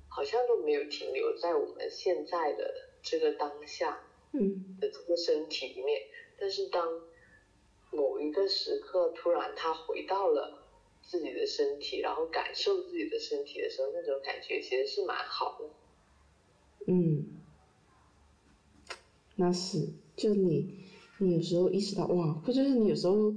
[0.07, 3.99] 好像都没有停留在我们现在的这个当下
[4.79, 6.01] 的这个身体里面。
[6.39, 7.01] 但是当
[7.91, 10.63] 某一个时刻突然他回到了
[11.01, 15.69] 自己的身体，然后感受自己的身体的时候，那种感觉其实是蛮好的。
[16.87, 17.27] 嗯，
[19.35, 20.79] 那是，就你。
[21.19, 23.31] 你有时候意识到哇，或者是你有时候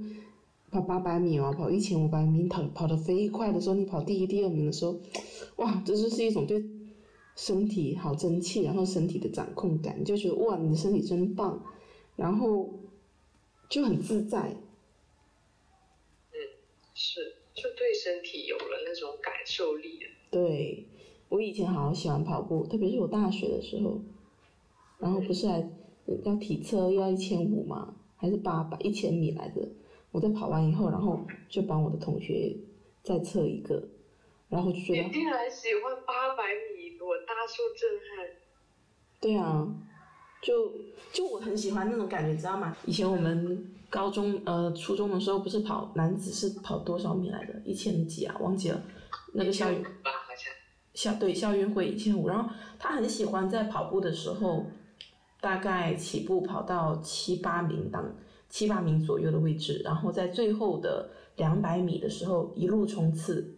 [0.71, 4.99] 跑八百米哦，跑一千五百米，跑跑得飞快的时候，你跑第一、第二名的时候，
[5.57, 6.63] 哇，这就是一种对
[7.35, 11.63] 身体好争气，然后身体的掌控感，就觉得哇，你的身体真棒，
[12.15, 12.69] 然后
[13.69, 14.55] 就很自在。
[16.31, 16.37] 嗯，
[16.93, 19.99] 是，就对身体有了那种感受力。
[20.29, 20.85] 对，
[21.29, 24.01] 我以前好喜欢跑步，特别是我大学的时候，
[24.99, 25.69] 然后不是还。
[26.23, 29.67] 要体测要一千五嘛，还是八百一千米来着？
[30.11, 32.55] 我在跑完以后，然后就帮我的同学
[33.03, 33.81] 再测一个，
[34.49, 35.03] 然后就觉得。
[35.03, 36.43] 你竟然喜欢八百
[36.75, 38.27] 米，我大受震撼。
[39.19, 39.67] 对啊，
[40.41, 40.73] 就
[41.11, 42.75] 就我很喜欢那种感觉，知道吗？
[42.85, 47.53] 以前我们高中呃初中的时候，不是跑男子是跑多少米来着？
[47.65, 48.35] 一千几啊？
[48.39, 48.81] 忘记了。
[49.33, 49.83] 那个校运。
[50.93, 52.49] 校对校运会一千五，然后
[52.79, 54.65] 他很喜欢在跑步的时候。
[55.39, 58.03] 大概起步跑到七八名当
[58.49, 63.55] 七八名左右的位置，然后在最后的两百米的时候一路冲刺，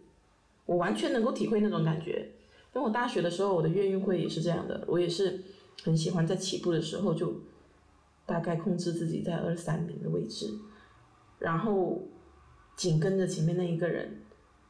[0.66, 2.30] 我完全能够体会那种感觉。
[2.74, 5.42] 因为我大学的时候我的越运会也是这样的，我也是
[5.82, 7.34] 很喜欢在起步的时候就
[8.26, 10.50] 大概控制自己在二三名的位置，
[11.38, 12.02] 然后
[12.76, 14.22] 紧跟着前面那一个人，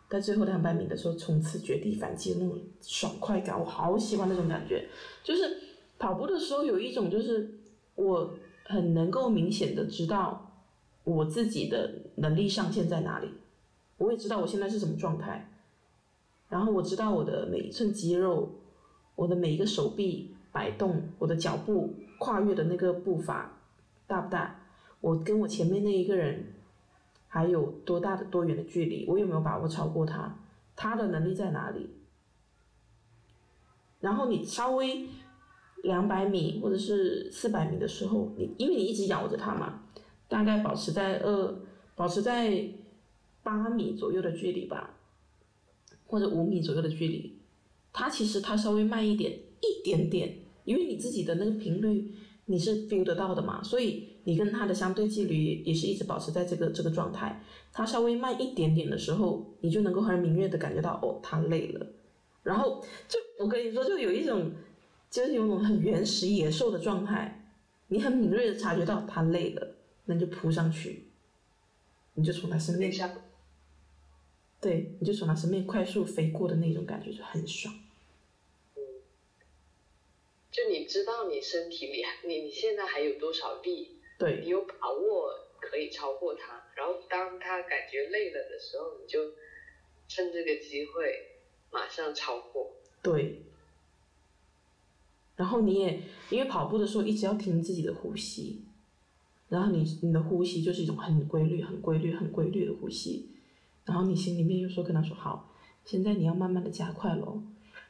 [0.08, 4.88] 在最后两百米的时候冲刺绝地反击那种爽快感，我好喜欢那种感觉，
[5.22, 5.58] 就是。
[6.00, 7.58] 跑步的时候有一种就是
[7.94, 8.34] 我
[8.70, 10.52] 很能够明显的知道
[11.02, 13.28] 我自己的能力上限在哪里，
[13.98, 15.50] 我也知道我现在是什么状态，
[16.48, 18.48] 然后我知道我的每一寸肌肉，
[19.16, 23.58] 我的每一个手臂摆动，我的脚步跨越的那个步伐
[24.06, 24.60] 大不大，
[25.00, 26.54] 我跟我前面那一个人
[27.26, 30.38] 还有多大的多远的距离，我有没有把握超过他，
[30.76, 31.90] 他的能力在哪里，
[33.98, 35.08] 然后你稍微。
[35.82, 39.82] 两百米或者是四百米的时候，你因为你一直咬着它嘛，
[40.28, 41.54] 大概保持在二，
[41.96, 42.68] 保持在
[43.42, 44.98] 八米左右的距离吧，
[46.06, 47.38] 或者五米左右的距离，
[47.92, 52.12] 它其实它稍微慢一点，一点点，因为你自己的那个频率
[52.44, 61.86] 你是 feel 得到的嘛，所以你跟它的相对距离也是一直保持在这个这个状态，它稍微慢一点点的时候，你就能够很敏锐的感觉到哦，它累了，
[62.42, 64.50] 然后就我跟你说，就有一种。
[65.10, 67.44] 就是有种很原始野兽的状态，
[67.88, 71.08] 你很敏锐的察觉到它累了，那你就扑上去，
[72.14, 72.92] 你就从它身边，
[74.60, 77.74] 对，你就从它身边快速飞过的那种感觉就很爽。
[78.76, 78.82] 嗯，
[80.52, 89.32] 就你知道你身体里你你现在还有多少力，对你有把握可以超过他，然后当他感觉累了的时候，你就
[90.06, 91.40] 趁这个机会
[91.72, 92.76] 马上超过。
[93.02, 93.42] 对。
[95.40, 98.60] 然后你也因为跑步的时候一直要听自己的呼吸，
[99.48, 103.30] 然后你你的呼吸就是一种很规律、很规律、很规律的呼吸，
[103.86, 105.54] 然后你心里面又说跟他说好，
[105.86, 107.42] 现在你要慢慢的加快喽，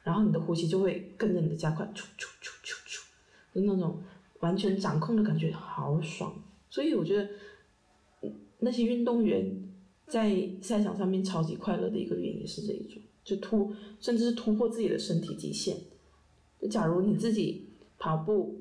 [0.05, 3.05] 然后你的呼吸就会跟着你的加快，出出出出出，
[3.53, 4.01] 就那种
[4.39, 6.33] 完全掌控的感觉，好爽。
[6.71, 8.31] 所以我觉得，
[8.61, 9.61] 那些运动员
[10.07, 15.77] 在赛场上面超级快乐的一个原因是这一种，就突甚至是突破自己的身体极限。
[16.61, 18.61] 就假如你自己跑步，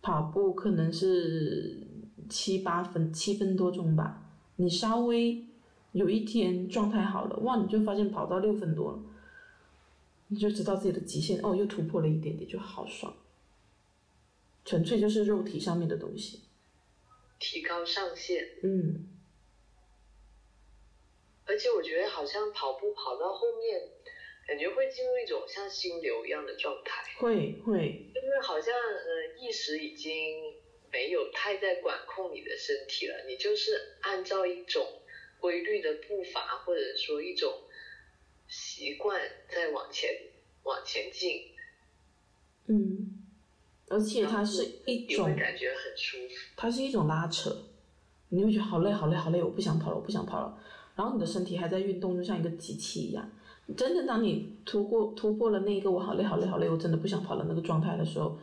[0.00, 1.86] 跑步可能是
[2.28, 5.44] 七八分、七分多钟吧，你稍微
[5.92, 8.98] 有一天状态好了，哇，你就发现跑到六分多了。
[10.28, 13.14] 你就知道自己的极限哦，又突破了一点点，就好爽。
[14.64, 16.40] 纯粹就是肉体上面的东西，
[17.38, 18.42] 提高上限。
[18.62, 19.06] 嗯，
[21.44, 23.82] 而且我觉得好像跑步跑到后面，
[24.46, 27.02] 感觉会进入一种像心流一样的状态。
[27.18, 30.54] 会会，就是好像呃意识已经
[30.92, 34.86] 没有太在管控你的身体了，你就是按照一种
[35.38, 37.52] 规律的步伐，或者说一种。
[38.46, 39.18] 习惯
[39.48, 40.10] 在往前
[40.64, 41.46] 往前进，
[42.66, 43.24] 嗯，
[43.88, 47.50] 而且它是一种感觉很舒服，它是一种拉扯，
[48.28, 50.62] 你会觉得好累好累好累，我不想跑了我不想跑了，
[50.94, 53.28] 然后你的身体还在运动，就像一个机器一样。
[53.76, 58.38] 真的当你突破突破了那个我好累好累好累，我真的不想跑了那个状态的时候，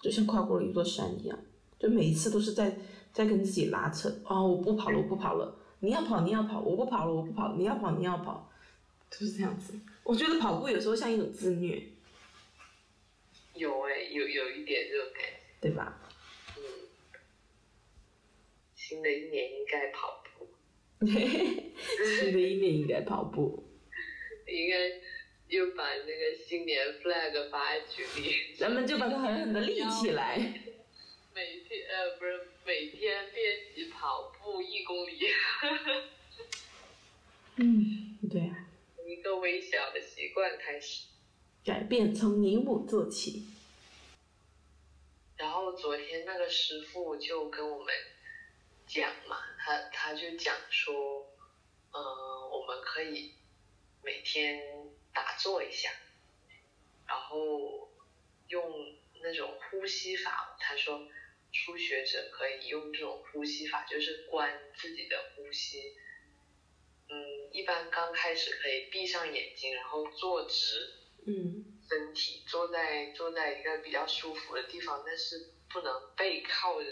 [0.00, 1.38] 就像跨过了一座山一样，
[1.78, 2.78] 就每一次都是在
[3.12, 8.50] 在跟自己拉扯啊，我不跑了我不跑了，你要跑你要跑，我不跑了我不跑，你要跑你要跑。
[9.10, 11.80] 就是这样子，我觉得跑步有时候像一种自虐。
[13.54, 16.00] 有哎，有有一点这种感觉，对吧？
[16.56, 16.62] 嗯。
[18.74, 20.48] 新的一年应该跑步。
[21.06, 23.62] 新的一年应该跑步。
[24.46, 25.00] 应该
[25.48, 28.54] 又把那个新年 flag 发在群里。
[28.58, 30.36] 咱们就把它狠狠的立起来。
[31.34, 35.18] 每天呃不是每天练习跑步一公里。
[37.56, 38.68] 嗯，对啊。
[39.06, 41.06] 一个微小的习惯开始，
[41.64, 43.46] 改变从你我做起。
[45.36, 47.92] 然后昨天那个师傅就跟我们
[48.86, 51.26] 讲嘛，他他就讲说，
[51.92, 52.00] 嗯，
[52.50, 53.32] 我们可以
[54.04, 54.62] 每天
[55.12, 55.90] 打坐一下，
[57.06, 57.90] 然后
[58.48, 60.56] 用那种呼吸法。
[60.60, 61.08] 他说
[61.52, 65.96] 初学者可以用这种呼吸法，就是观自己的呼吸。
[67.08, 70.94] 嗯，一般刚开始可以闭上眼睛，然后坐直，
[71.26, 76.88] 嗯，身体坐在坐在一个比较舒服的地方，但是不能背靠着，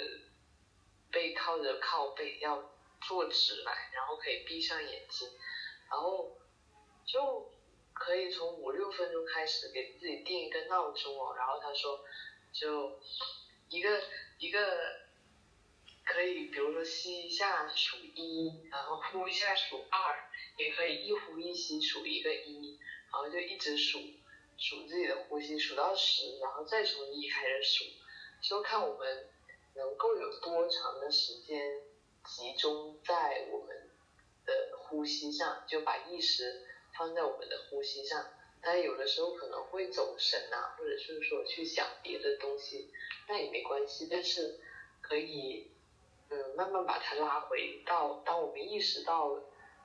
[1.11, 5.29] 背靠着靠背，要坐直来，然后可以闭上眼睛，
[5.91, 6.39] 然后
[7.05, 7.51] 就
[7.93, 12.01] 可以从五六分钟开始给自己定一个闹钟哦，然后他说
[12.53, 12.99] 就
[13.69, 14.03] 一个
[14.39, 15.03] 一个。
[16.05, 22.77] 可以，比如说吸一下数一，然后呼一下数二，也可以一呼一吸数一个一，
[23.11, 24.01] 然后就一直数，
[24.59, 27.85] 数自己的呼吸数到十，然后再从一开始数，
[28.43, 29.29] 就看我们
[29.75, 31.81] 能够有多长的时间
[32.27, 33.89] 集中在我们
[34.45, 36.67] 的呼吸上，就把意识
[37.03, 38.25] 放在我们的呼吸上。
[38.61, 42.93] 但有的时候可能会走神啊，或者是说去想别的东西，
[43.27, 44.61] 那也没关系，但是
[45.01, 45.73] 可以。
[46.31, 49.35] 嗯，慢慢把它拉回到，当我们意识到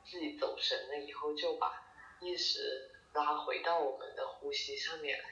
[0.05, 1.91] 自己走神了以后，就把
[2.21, 5.25] 意识拉回到我们的呼吸上面来。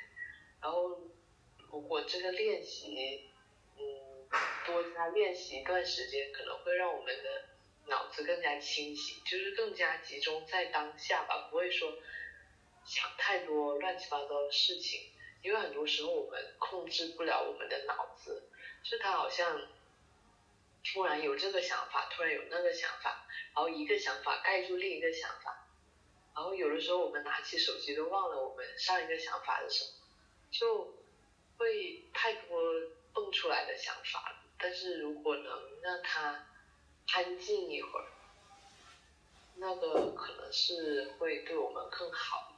[0.62, 1.00] 然后，
[1.72, 3.32] 如果这个练习，
[3.78, 4.28] 嗯，
[4.66, 7.30] 多加练习一段时间，可能会让我们的
[7.88, 11.94] 脑子更加清醒，就是更加集中在当下吧，不会说
[12.86, 15.12] 想太多乱七八糟的事情。
[15.42, 18.50] 因为很多时候我们控制不了我们的脑子，
[18.84, 19.62] 就他好像。
[20.88, 23.26] 突然有这个想法，突然有那个想法，
[23.56, 25.68] 然后一个想法盖住另一个想法，
[26.36, 29.90] 然后有的时候我们拿起手机都忘了我们上一个想法是什么，
[30.52, 30.96] 就
[31.58, 32.62] 会太多
[33.16, 34.44] 蹦出来的想法。
[34.60, 36.48] 但是如果能让他
[37.14, 38.06] 安静一会儿，
[39.58, 42.52] 那个可能是会对我们更好。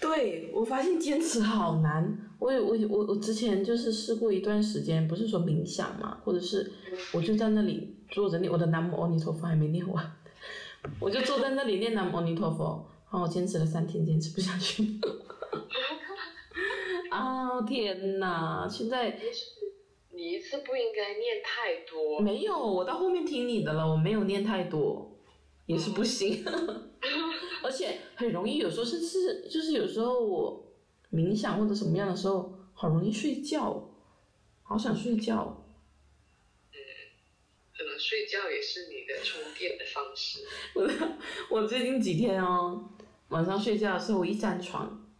[0.00, 2.30] 对，我发现坚持好难。
[2.38, 6.72] 我我我我之前就是试过一段时间，不是说冥想嘛，或者是
[7.12, 10.16] 我就在那里坐着念我的南无阿弥陀佛还没念完，
[11.00, 15.00] 我就坐在那里念南无阿弥陀佛，然后我坚持了三天，坚持不下去。
[17.10, 18.68] 啊天哪！
[18.68, 19.18] 现在
[20.14, 22.20] 你一次不应该念太多。
[22.20, 25.18] 没有，我到后面听你的了，我没有念太多，
[25.66, 26.44] 也是不行。
[27.62, 30.72] 而且很容易，有时候甚至就是有时候我
[31.10, 33.90] 冥想或者什么样的时候，好容易睡觉，
[34.62, 35.64] 好想睡觉。
[36.72, 36.76] 嗯，
[37.76, 40.40] 可能睡觉也是你的充电的方式。
[41.50, 42.90] 我我最近几天哦，
[43.28, 45.10] 晚上睡觉的时候，我一沾床，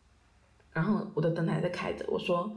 [0.72, 2.54] 然后我的灯还在开着，我说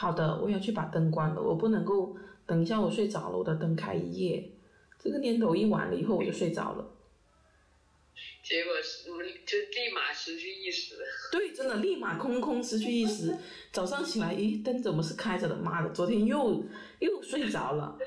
[0.00, 2.16] 好的，我要去把灯关了，我不能够
[2.46, 4.48] 等一下我睡着了，我的灯开一夜，
[4.96, 6.86] 这个念头一完了以后我就睡着了。
[8.44, 10.94] 结果是就立马失去意识。
[11.32, 13.36] 对，真的立马空空失去意识。
[13.72, 15.56] 早上起来，咦，灯怎么是开着的？
[15.56, 16.64] 妈的，昨天又
[17.00, 17.98] 又睡着了。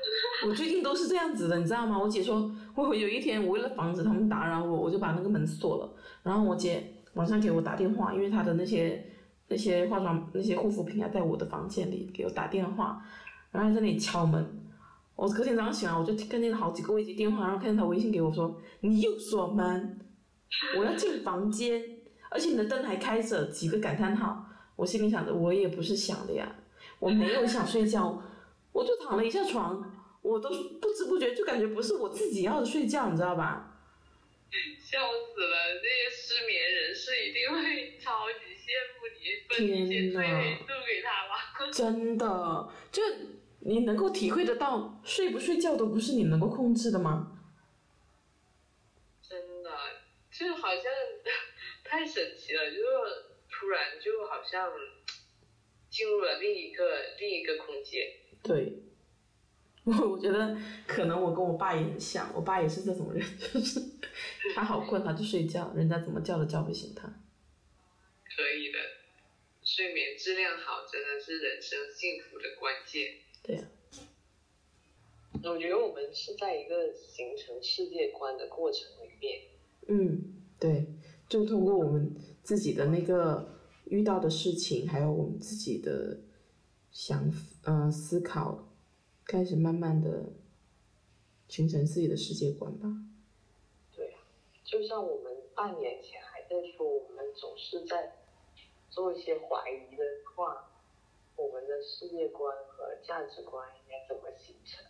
[0.46, 1.98] 我最近都是这样子的，你知道吗？
[1.98, 5.94] 我姐说，我有一天我为了防止他们打扰我，我就把那个门锁了。
[6.22, 6.82] 然后我姐
[7.12, 9.11] 晚上给我打电话，因为她的那些
[9.52, 13.04] 那些化妆那些护肤品啊在我的房间里，给我打电话，
[13.50, 14.58] 然后在那里敲门。
[15.14, 20.00] 我隔天早上醒来，我就看见好几个未接电话，然后看见他微信给我说，你又锁门。
[20.78, 21.82] 我要进房间，
[22.30, 24.46] 而且你的灯还开着，几个感叹号。
[24.74, 26.50] 我心里想着，我也不是想的呀，
[26.98, 28.22] 我没有想睡觉，
[28.72, 29.84] 我就躺了一下床，
[30.22, 30.48] 我都
[30.80, 33.68] 不知不觉就感觉不是我自己要睡觉，你知道吧？
[34.80, 38.51] 笑死了，那些失眠人士一定会 超级
[38.98, 41.70] 慕你，分一些睡眠度给他吧。
[41.72, 43.02] 真的，就
[43.60, 47.38] 你能够体会得到，睡不睡觉都不是你能够控制的吗？
[49.22, 49.70] 真的
[50.30, 50.82] 就好像
[51.84, 52.82] 太神奇了，就是
[53.50, 54.70] 突然就好像
[55.88, 56.84] 进入了另一个
[57.20, 58.02] 另一个空间。
[58.42, 58.82] 对，
[59.84, 63.80] 我我觉得可能我跟我爸也很像，我爸也是这种人，就是
[64.54, 67.08] 他好困他就睡觉，人家怎么叫都叫不醒他。
[68.42, 68.78] 可以的，
[69.62, 73.18] 睡眠质量好真的是人生幸福的关键。
[73.40, 73.68] 对呀。
[75.44, 79.42] 我觉得我们是在一个形成世界观的过程里面。
[79.86, 80.86] 嗯，对，
[81.28, 86.18] 就通过我们自己的那个遇到的事情，还有我们自己的
[86.90, 87.32] 想
[87.64, 88.68] 呃思考，
[89.24, 90.32] 开始慢慢的
[91.48, 92.88] 形成自己的世界观吧。
[93.94, 94.14] 对，
[94.64, 98.12] 就像我们半年前还在说，我们总是在
[98.92, 100.04] 做一些怀疑的
[100.36, 100.70] 话，
[101.34, 104.84] 我们的世界观和价值观应该怎么形成？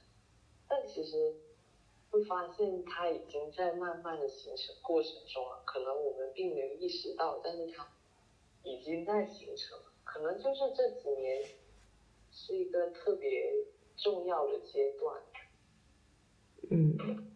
[0.68, 1.40] 但其实。
[2.12, 7.88] 会发现它已经在慢慢的形成过程中了，可能我们并没有意识到，但是它
[8.64, 11.42] 已经在形成，可能就是这几年
[12.30, 13.64] 是一个特别
[13.96, 15.22] 重要的阶段。
[16.70, 17.31] 嗯。